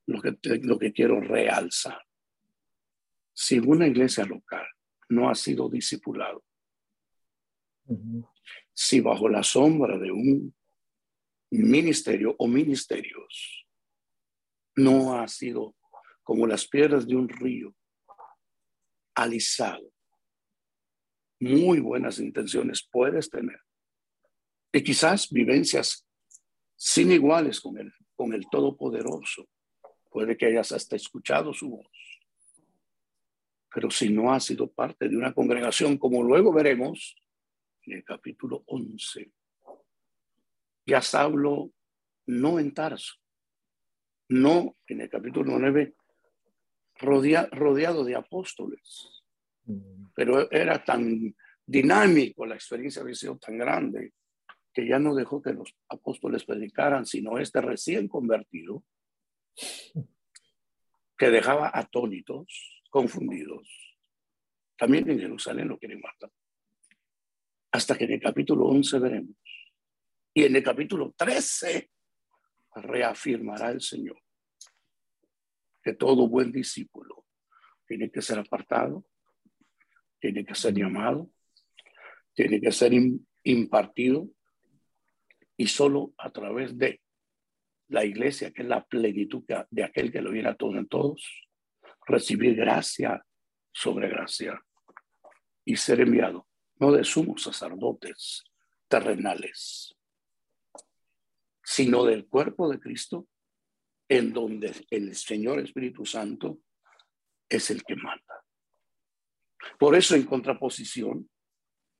lo 0.08 0.22
que, 0.22 0.36
lo 0.62 0.78
que 0.78 0.92
quiero 0.92 1.20
realzar? 1.20 2.02
Si 3.32 3.58
una 3.58 3.86
iglesia 3.86 4.24
local 4.24 4.66
no 5.10 5.28
ha 5.28 5.34
sido 5.34 5.68
discipulado, 5.68 6.44
si 8.72 9.00
bajo 9.00 9.28
la 9.28 9.42
sombra 9.42 9.98
de 9.98 10.10
un 10.10 10.54
ministerio 11.50 12.34
o 12.38 12.46
ministerios 12.46 13.66
no 14.76 15.18
ha 15.18 15.28
sido 15.28 15.74
como 16.22 16.46
las 16.46 16.66
piedras 16.68 17.06
de 17.06 17.16
un 17.16 17.28
río 17.28 17.74
alisado, 19.14 19.90
muy 21.40 21.80
buenas 21.80 22.18
intenciones 22.18 22.86
puedes 22.90 23.30
tener 23.30 23.60
y 24.72 24.82
quizás 24.82 25.30
vivencias 25.30 26.06
sin 26.76 27.10
iguales 27.12 27.60
con 27.60 27.78
el, 27.78 27.92
con 28.14 28.32
el 28.32 28.48
Todopoderoso. 28.50 29.48
Puede 30.10 30.36
que 30.36 30.46
hayas 30.46 30.72
hasta 30.72 30.96
escuchado 30.96 31.52
su 31.52 31.70
voz. 31.70 31.86
Pero 33.74 33.90
si 33.90 34.10
no 34.10 34.32
has 34.32 34.44
sido 34.44 34.70
parte 34.70 35.08
de 35.08 35.16
una 35.16 35.32
congregación, 35.32 35.98
como 35.98 36.22
luego 36.22 36.52
veremos 36.52 37.16
en 37.82 37.98
el 37.98 38.04
capítulo 38.04 38.64
11, 38.66 39.30
ya 40.86 41.02
Saulo 41.02 41.70
no 42.26 42.58
en 42.58 42.72
Tarso, 42.72 43.14
no 44.28 44.76
en 44.86 45.02
el 45.02 45.10
capítulo 45.10 45.58
9, 45.58 45.94
rodeado 47.00 48.04
de 48.04 48.16
apóstoles, 48.16 49.22
mm. 49.64 50.06
pero 50.14 50.50
era 50.50 50.82
tan 50.84 51.34
dinámico, 51.64 52.46
la 52.46 52.54
experiencia 52.54 53.02
había 53.02 53.14
sido 53.14 53.38
tan 53.38 53.58
grande 53.58 54.14
que 54.72 54.86
ya 54.86 54.98
no 54.98 55.14
dejó 55.14 55.42
que 55.42 55.52
los 55.52 55.74
apóstoles 55.88 56.44
predicaran, 56.44 57.04
sino 57.04 57.38
este 57.38 57.60
recién 57.60 58.08
convertido, 58.08 58.84
que 61.16 61.30
dejaba 61.30 61.70
atónitos, 61.72 62.82
confundidos. 62.90 63.68
También 64.76 65.10
en 65.10 65.18
Jerusalén 65.18 65.68
lo 65.68 65.78
quieren 65.78 66.00
matar. 66.00 66.30
Hasta 67.72 67.96
que 67.96 68.04
en 68.04 68.12
el 68.12 68.20
capítulo 68.20 68.66
11 68.66 68.98
veremos. 68.98 69.36
Y 70.32 70.44
en 70.44 70.56
el 70.56 70.62
capítulo 70.62 71.12
13 71.16 71.90
reafirmará 72.74 73.70
el 73.70 73.80
Señor 73.80 74.20
que 75.82 75.94
todo 75.94 76.28
buen 76.28 76.52
discípulo 76.52 77.24
tiene 77.86 78.10
que 78.10 78.20
ser 78.20 78.38
apartado, 78.38 79.06
tiene 80.20 80.44
que 80.44 80.54
ser 80.54 80.74
llamado, 80.74 81.30
tiene 82.34 82.60
que 82.60 82.70
ser 82.70 82.92
impartido 83.44 84.28
y 85.56 85.66
solo 85.66 86.12
a 86.18 86.30
través 86.30 86.76
de 86.76 87.00
la 87.88 88.04
iglesia, 88.04 88.52
que 88.52 88.62
es 88.62 88.68
la 88.68 88.84
plenitud 88.84 89.44
de 89.70 89.84
aquel 89.84 90.12
que 90.12 90.22
lo 90.22 90.30
viera 90.30 90.56
todo 90.56 90.76
en 90.76 90.86
todos, 90.86 91.48
recibir 92.06 92.54
gracia 92.54 93.24
sobre 93.72 94.08
gracia 94.08 94.62
y 95.64 95.76
ser 95.76 96.00
enviado, 96.00 96.46
no 96.76 96.92
de 96.92 97.04
sumos 97.04 97.42
sacerdotes 97.42 98.44
terrenales, 98.88 99.94
sino 101.62 102.04
del 102.04 102.26
cuerpo 102.26 102.70
de 102.70 102.80
Cristo, 102.80 103.28
en 104.08 104.32
donde 104.32 104.72
el 104.90 105.14
Señor 105.14 105.60
Espíritu 105.60 106.06
Santo 106.06 106.60
es 107.48 107.70
el 107.70 107.82
que 107.84 107.96
manda. 107.96 108.44
Por 109.78 109.94
eso, 109.94 110.14
en 110.14 110.24
contraposición, 110.24 111.28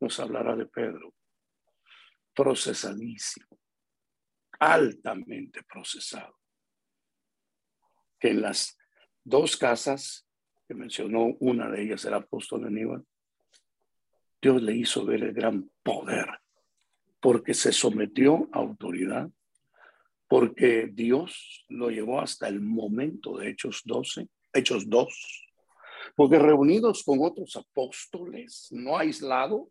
nos 0.00 0.18
hablará 0.20 0.56
de 0.56 0.66
Pedro, 0.66 1.14
procesadísimo, 2.34 3.57
altamente 4.58 5.62
procesado. 5.62 6.36
Que 8.18 8.30
en 8.30 8.42
las 8.42 8.76
dos 9.24 9.56
casas 9.56 10.26
que 10.66 10.74
mencionó, 10.74 11.36
una 11.40 11.70
de 11.70 11.82
ellas 11.82 12.04
el 12.04 12.14
apóstol 12.14 12.64
Aníbal, 12.64 13.04
Dios 14.40 14.62
le 14.62 14.76
hizo 14.76 15.04
ver 15.04 15.24
el 15.24 15.32
gran 15.32 15.70
poder, 15.82 16.26
porque 17.20 17.54
se 17.54 17.72
sometió 17.72 18.48
a 18.52 18.58
autoridad, 18.58 19.28
porque 20.28 20.90
Dios 20.92 21.64
lo 21.68 21.90
llevó 21.90 22.20
hasta 22.20 22.48
el 22.48 22.60
momento 22.60 23.38
de 23.38 23.50
Hechos 23.50 23.82
12, 23.84 24.28
Hechos 24.52 24.88
2, 24.88 25.48
porque 26.14 26.38
reunidos 26.38 27.02
con 27.02 27.18
otros 27.22 27.56
apóstoles, 27.56 28.68
no 28.70 28.96
aislado, 28.96 29.70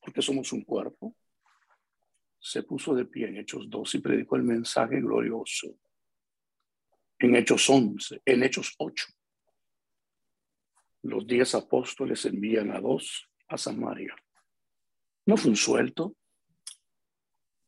porque 0.00 0.22
somos 0.22 0.52
un 0.52 0.62
cuerpo, 0.64 1.14
se 2.40 2.62
puso 2.62 2.94
de 2.94 3.04
pie 3.04 3.28
en 3.28 3.36
Hechos 3.36 3.68
2 3.68 3.94
y 3.96 3.98
predicó 3.98 4.36
el 4.36 4.42
mensaje 4.42 5.00
glorioso. 5.00 5.78
En 7.18 7.36
Hechos 7.36 7.68
11, 7.68 8.22
en 8.24 8.42
Hechos 8.42 8.74
8, 8.78 9.06
los 11.02 11.26
diez 11.26 11.54
apóstoles 11.54 12.24
envían 12.24 12.70
a 12.70 12.80
dos 12.80 13.28
a 13.48 13.58
Samaria. 13.58 14.14
No 15.26 15.36
fue 15.36 15.50
un 15.50 15.56
suelto, 15.56 16.16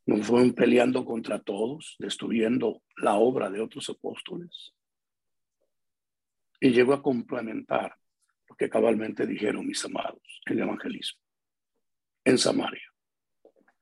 no 0.07 0.16
fueron 0.23 0.53
peleando 0.53 1.05
contra 1.05 1.41
todos, 1.41 1.97
destruyendo 1.99 2.83
la 2.97 3.16
obra 3.16 3.51
de 3.51 3.61
otros 3.61 3.89
apóstoles. 3.91 4.75
Y 6.61 6.70
llegó 6.70 6.95
a 6.95 7.03
complementar 7.03 7.97
lo 8.49 8.57
que 8.57 8.70
cabalmente 8.70 9.27
dijeron 9.27 9.66
mis 9.66 9.85
amados, 9.85 10.41
el 10.47 10.59
evangelismo 10.61 11.20
en 12.25 12.39
Samaria. 12.39 12.89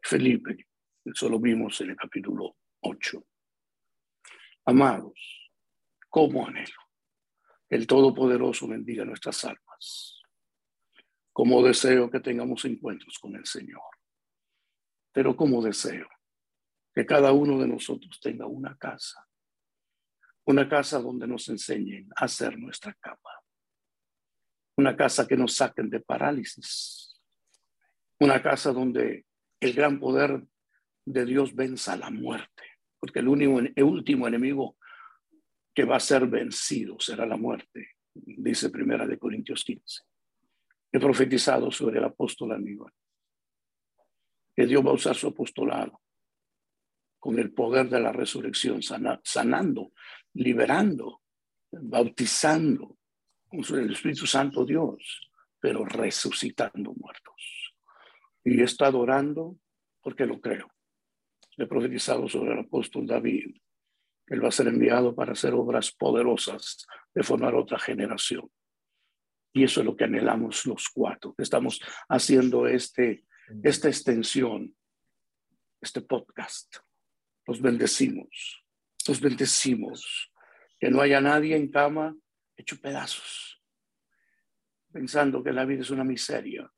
Felipe 0.03 0.70
eso 1.13 1.29
lo 1.29 1.39
vimos 1.39 1.81
en 1.81 1.91
el 1.91 1.97
capítulo 1.97 2.57
8. 2.81 3.25
Amados, 4.67 5.51
como 6.09 6.47
anhelo 6.47 6.91
el 7.71 7.87
Todopoderoso 7.87 8.67
bendiga 8.67 9.05
nuestras 9.05 9.45
almas. 9.45 10.21
Como 11.33 11.63
deseo 11.63 12.11
que 12.11 12.19
tengamos 12.19 12.65
encuentros 12.65 13.17
con 13.21 13.37
el 13.37 13.47
Señor. 13.47 13.81
Pero 15.13 15.37
como 15.37 15.63
deseo 15.63 16.09
que 16.93 17.07
cada 17.07 17.31
uno 17.31 17.59
de 17.61 17.69
nosotros 17.69 18.19
tenga 18.21 18.47
una 18.47 18.77
casa. 18.77 19.25
Una 20.47 20.69
casa 20.69 20.99
donde 20.99 21.29
nos 21.29 21.49
enseñen 21.49 22.11
a 22.17 22.25
hacer 22.25 22.59
nuestra 22.59 22.93
cama. 22.95 23.41
Una 24.77 24.97
casa 24.97 25.29
que 25.29 25.37
nos 25.37 25.55
saquen 25.55 25.89
de 25.91 26.01
parálisis. 26.01 27.23
Una 28.19 28.43
casa 28.43 28.73
donde 28.73 29.27
el 29.61 29.73
gran 29.75 30.01
poder 30.01 30.45
de 31.05 31.25
Dios 31.25 31.55
venza 31.55 31.97
la 31.97 32.11
muerte, 32.11 32.65
porque 32.99 33.21
el, 33.21 33.29
único, 33.29 33.59
el 33.59 33.85
último 33.85 34.29
enemigo 34.29 34.77
que 35.75 35.85
va 35.85 35.97
a 35.97 36.01
ser 36.01 36.27
vencido 36.27 36.99
será 36.99 37.27
la 37.27 37.37
muerte, 37.37 37.97
dice 38.15 38.71
Primera 38.71 39.07
de 39.07 39.19
Corintios 39.19 39.65
15. 39.65 40.03
He 40.93 40.99
profetizado 40.99 41.71
sobre 41.71 41.99
el 41.99 42.05
apóstol 42.05 42.53
Aníbal, 42.53 42.93
que 44.55 44.67
Dios 44.67 44.85
va 44.85 44.91
a 44.91 44.95
usar 44.95 45.15
su 45.15 45.29
apostolado 45.29 46.01
con 47.19 47.39
el 47.39 47.53
poder 47.53 47.89
de 47.89 48.01
la 48.01 48.13
resurrección, 48.13 48.81
sanando, 48.83 49.93
liberando, 50.35 51.23
bautizando 51.71 52.97
con 53.49 53.79
el 53.79 53.93
Espíritu 53.93 54.27
Santo 54.27 54.65
Dios, 54.65 55.31
pero 55.61 55.85
resucitando 55.85 56.95
muertos. 56.95 57.75
Y 58.43 58.61
he 58.61 58.65
estado 58.65 58.99
orando 58.99 59.59
porque 60.01 60.25
lo 60.25 60.41
creo 60.41 60.71
he 61.61 61.67
profetizado 61.67 62.29
sobre 62.29 62.53
el 62.53 62.61
apóstol 62.61 63.07
David. 63.07 63.55
Él 64.27 64.43
va 64.43 64.49
a 64.49 64.53
ser 64.53 64.69
enviado 64.69 65.15
para 65.15 65.33
hacer 65.33 65.53
obras 65.53 65.93
poderosas 65.93 66.87
de 67.15 67.23
formar 67.23 67.55
otra 67.55 67.79
generación. 67.79 68.51
Y 69.53 69.65
eso 69.65 69.81
es 69.81 69.87
lo 69.87 69.97
que 69.97 70.05
anhelamos 70.05 70.65
los 70.65 70.89
cuatro. 70.89 71.35
Estamos 71.37 71.81
haciendo 72.09 72.67
este, 72.67 73.25
esta 73.63 73.89
extensión, 73.89 74.75
este 75.81 76.01
podcast. 76.01 76.77
Los 77.47 77.61
bendecimos, 77.61 78.65
los 79.07 79.21
bendecimos. 79.21 80.33
Que 80.79 80.91
no 80.91 81.03
haya 81.03 81.21
nadie 81.21 81.57
en 81.57 81.71
cama 81.71 82.17
hecho 82.57 82.81
pedazos, 82.81 83.61
pensando 84.93 85.43
que 85.43 85.53
la 85.53 85.67
vida 85.67 85.83
es 85.83 85.91
una 85.91 86.05
miseria. 86.05 86.73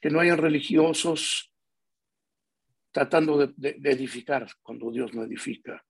Que 0.00 0.08
no 0.08 0.20
haya 0.20 0.36
religiosos 0.36 1.47
tratando 2.98 3.46
de, 3.46 3.78
edificar 3.84 4.48
cuando 4.60 4.90
Dios 4.90 5.14
no 5.14 5.22
edifica, 5.22 5.80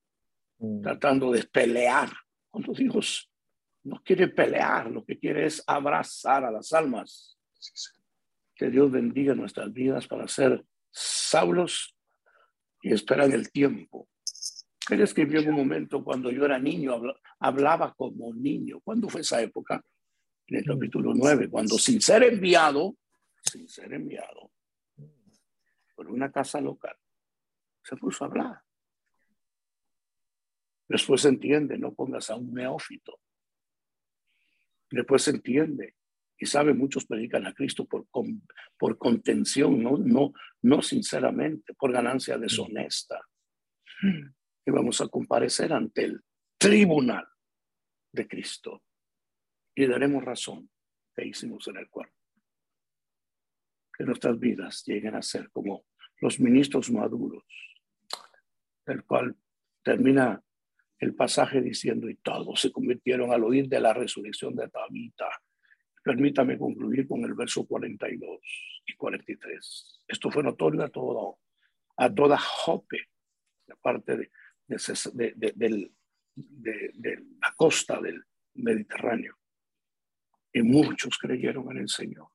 mm. 0.58 0.82
tratando 0.82 1.32
de 1.32 1.42
pelear 1.44 2.10
Cuando 2.50 2.74
Dios 2.74 3.30
no 3.84 4.02
quiere 4.04 4.28
pelear, 4.28 4.90
lo 4.90 5.02
que 5.06 5.18
quiere 5.18 5.46
es 5.46 5.64
abrazar 5.66 6.44
a 6.44 6.50
las 6.50 6.74
almas. 6.74 7.38
Que 8.54 8.68
Dios 8.68 8.90
bendiga 8.90 9.34
nuestras 9.34 9.72
vidas 9.72 10.06
para 10.06 10.28
ser 10.28 10.62
saulos 10.90 11.96
y 12.82 12.92
esperar 12.92 13.32
el 13.32 13.50
tiempo. 13.50 14.06
Él 14.90 15.00
escribió 15.00 15.40
en 15.40 15.48
un 15.48 15.56
momento 15.56 16.04
cuando 16.04 16.30
yo 16.30 16.44
era 16.44 16.58
niño, 16.58 17.00
hablaba 17.38 17.94
como 17.94 18.34
niño. 18.34 18.80
¿Cuándo 18.80 19.08
fue 19.08 19.22
esa 19.22 19.40
época? 19.40 19.82
En 20.46 20.58
el 20.58 20.64
capítulo 20.66 21.14
9, 21.14 21.48
cuando 21.48 21.78
sin 21.78 22.02
ser 22.02 22.24
enviado, 22.24 22.96
sin 23.42 23.66
ser 23.66 23.94
enviado 23.94 24.50
por 25.98 26.12
una 26.12 26.30
casa 26.30 26.60
local, 26.60 26.96
se 27.82 27.96
puso 27.96 28.22
a 28.22 28.28
hablar. 28.28 28.62
Después 30.88 31.22
se 31.22 31.28
entiende, 31.28 31.76
no 31.76 31.92
pongas 31.92 32.30
a 32.30 32.36
un 32.36 32.54
neófito. 32.54 33.18
Después 34.92 35.22
se 35.22 35.32
entiende 35.32 35.96
y 36.38 36.46
sabe, 36.46 36.72
muchos 36.72 37.04
predican 37.04 37.48
a 37.48 37.52
Cristo 37.52 37.84
por, 37.84 38.06
por 38.78 38.96
contención, 38.96 39.82
no, 39.82 39.98
no, 39.98 40.32
no 40.62 40.82
sinceramente, 40.82 41.74
por 41.74 41.90
ganancia 41.90 42.38
deshonesta. 42.38 43.20
Y 44.00 44.70
vamos 44.70 45.00
a 45.00 45.08
comparecer 45.08 45.72
ante 45.72 46.04
el 46.04 46.20
tribunal 46.56 47.26
de 48.12 48.28
Cristo 48.28 48.84
y 49.74 49.84
daremos 49.86 50.22
razón 50.22 50.70
que 51.16 51.26
hicimos 51.26 51.66
en 51.66 51.78
el 51.78 51.88
cuerpo. 51.90 52.17
Que 53.98 54.04
nuestras 54.04 54.38
vidas 54.38 54.84
lleguen 54.86 55.16
a 55.16 55.22
ser 55.22 55.50
como 55.50 55.84
los 56.20 56.40
ministros 56.40 56.90
maduros, 56.90 57.44
el 58.86 59.04
cual 59.04 59.36
termina 59.82 60.42
el 60.98 61.14
pasaje 61.14 61.60
diciendo, 61.60 62.08
y 62.08 62.16
todos 62.16 62.60
se 62.60 62.72
convirtieron 62.72 63.32
al 63.32 63.44
oír 63.44 63.68
de 63.68 63.80
la 63.80 63.92
resurrección 63.92 64.54
de 64.56 64.68
Tabita. 64.68 65.28
Permítame 66.02 66.58
concluir 66.58 67.06
con 67.06 67.24
el 67.24 67.34
verso 67.34 67.66
42 67.66 68.40
y 68.86 68.94
43. 68.94 70.04
Esto 70.08 70.30
fue 70.30 70.42
notorio 70.42 70.82
a 70.82 70.88
todo, 70.88 71.38
a 71.96 72.12
toda 72.12 72.38
Jope, 72.38 73.10
la 73.66 73.76
parte 73.76 74.16
de, 74.16 74.30
de, 74.66 75.90
de, 76.34 77.24
la 77.40 77.52
costa 77.56 78.00
del 78.00 78.24
Mediterráneo. 78.54 79.36
Y 80.52 80.62
muchos 80.62 81.18
creyeron 81.18 81.70
en 81.70 81.78
el 81.78 81.88
Señor. 81.88 82.28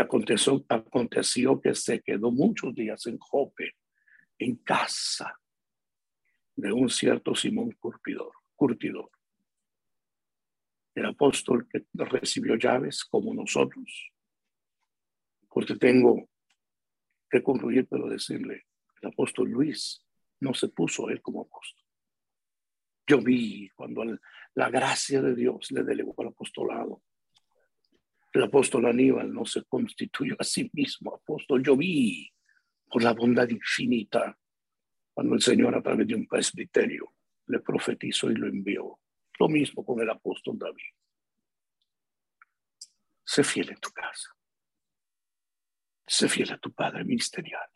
Aconteció, 0.00 1.60
que 1.60 1.74
se 1.74 2.00
quedó 2.00 2.30
muchos 2.30 2.74
días 2.74 3.06
en 3.06 3.18
Jope, 3.18 3.74
en 4.38 4.56
casa 4.56 5.38
de 6.56 6.72
un 6.72 6.88
cierto 6.90 7.34
Simón 7.34 7.76
curtidor. 8.56 9.10
El 10.94 11.06
apóstol 11.06 11.68
que 11.68 11.84
recibió 11.94 12.56
llaves 12.56 13.04
como 13.04 13.32
nosotros. 13.32 14.12
Porque 15.48 15.76
tengo 15.76 16.28
que 17.30 17.42
concluir, 17.42 17.86
pero 17.88 18.08
decirle, 18.08 18.66
el 19.00 19.08
apóstol 19.08 19.50
Luis 19.50 20.04
no 20.40 20.54
se 20.54 20.68
puso 20.68 21.08
él 21.08 21.20
como 21.22 21.42
apóstol. 21.42 21.84
Yo 23.06 23.20
vi 23.22 23.70
cuando 23.70 24.04
la 24.54 24.70
gracia 24.70 25.22
de 25.22 25.34
Dios 25.34 25.70
le 25.72 25.82
delegó 25.82 26.14
al 26.18 26.28
apostolado. 26.28 27.02
El 28.32 28.42
apóstol 28.42 28.86
Aníbal 28.86 29.32
no 29.32 29.44
se 29.46 29.64
constituyó 29.64 30.36
a 30.38 30.44
sí 30.44 30.70
mismo 30.72 31.14
apóstol. 31.14 31.62
Yo 31.62 31.76
vi 31.76 32.30
por 32.86 33.02
la 33.02 33.12
bondad 33.12 33.48
infinita 33.48 34.38
cuando 35.14 35.34
el 35.34 35.42
Señor 35.42 35.74
a 35.74 35.82
través 35.82 36.06
de 36.06 36.14
un 36.14 36.26
presbiterio 36.26 37.14
le 37.46 37.60
profetizó 37.60 38.30
y 38.30 38.34
lo 38.34 38.46
envió. 38.46 39.00
Lo 39.38 39.48
mismo 39.48 39.84
con 39.84 40.00
el 40.00 40.10
apóstol 40.10 40.58
David. 40.58 40.94
Sé 43.24 43.44
fiel 43.44 43.70
en 43.70 43.80
tu 43.80 43.90
casa. 43.90 44.34
Sé 46.06 46.28
fiel 46.28 46.52
a 46.52 46.58
tu 46.58 46.72
padre 46.72 47.04
ministerial. 47.04 47.68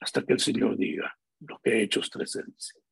Hasta 0.00 0.22
que 0.24 0.32
el 0.32 0.40
Señor 0.40 0.76
diga 0.76 1.16
lo 1.40 1.58
que 1.60 1.82
Hechos 1.82 2.10
13 2.10 2.42
dice. 2.46 2.85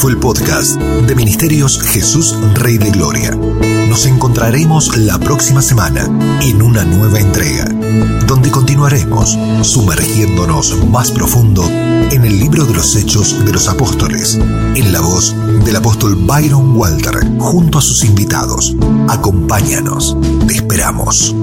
Fue 0.00 0.12
el 0.12 0.18
podcast 0.18 0.80
de 0.80 1.14
Ministerios 1.14 1.78
Jesús 1.78 2.34
Rey 2.54 2.78
de 2.78 2.90
Gloria. 2.90 3.36
Nos 3.86 4.06
encontraremos 4.06 4.96
la 4.96 5.18
próxima 5.18 5.60
semana 5.60 6.06
en 6.40 6.62
una 6.62 6.86
nueva 6.86 7.18
entrega, 7.18 7.66
donde 8.26 8.50
continuaremos 8.50 9.36
sumergiéndonos 9.60 10.86
más 10.86 11.10
profundo 11.10 11.68
en 11.68 12.24
el 12.24 12.38
libro 12.40 12.64
de 12.64 12.72
los 12.72 12.96
Hechos 12.96 13.44
de 13.44 13.52
los 13.52 13.68
Apóstoles, 13.68 14.36
en 14.36 14.90
la 14.90 15.02
voz 15.02 15.36
del 15.66 15.76
apóstol 15.76 16.14
Byron 16.14 16.74
Walter, 16.74 17.20
junto 17.38 17.76
a 17.78 17.82
sus 17.82 18.02
invitados. 18.02 18.74
Acompáñanos, 19.06 20.16
te 20.46 20.54
esperamos. 20.54 21.34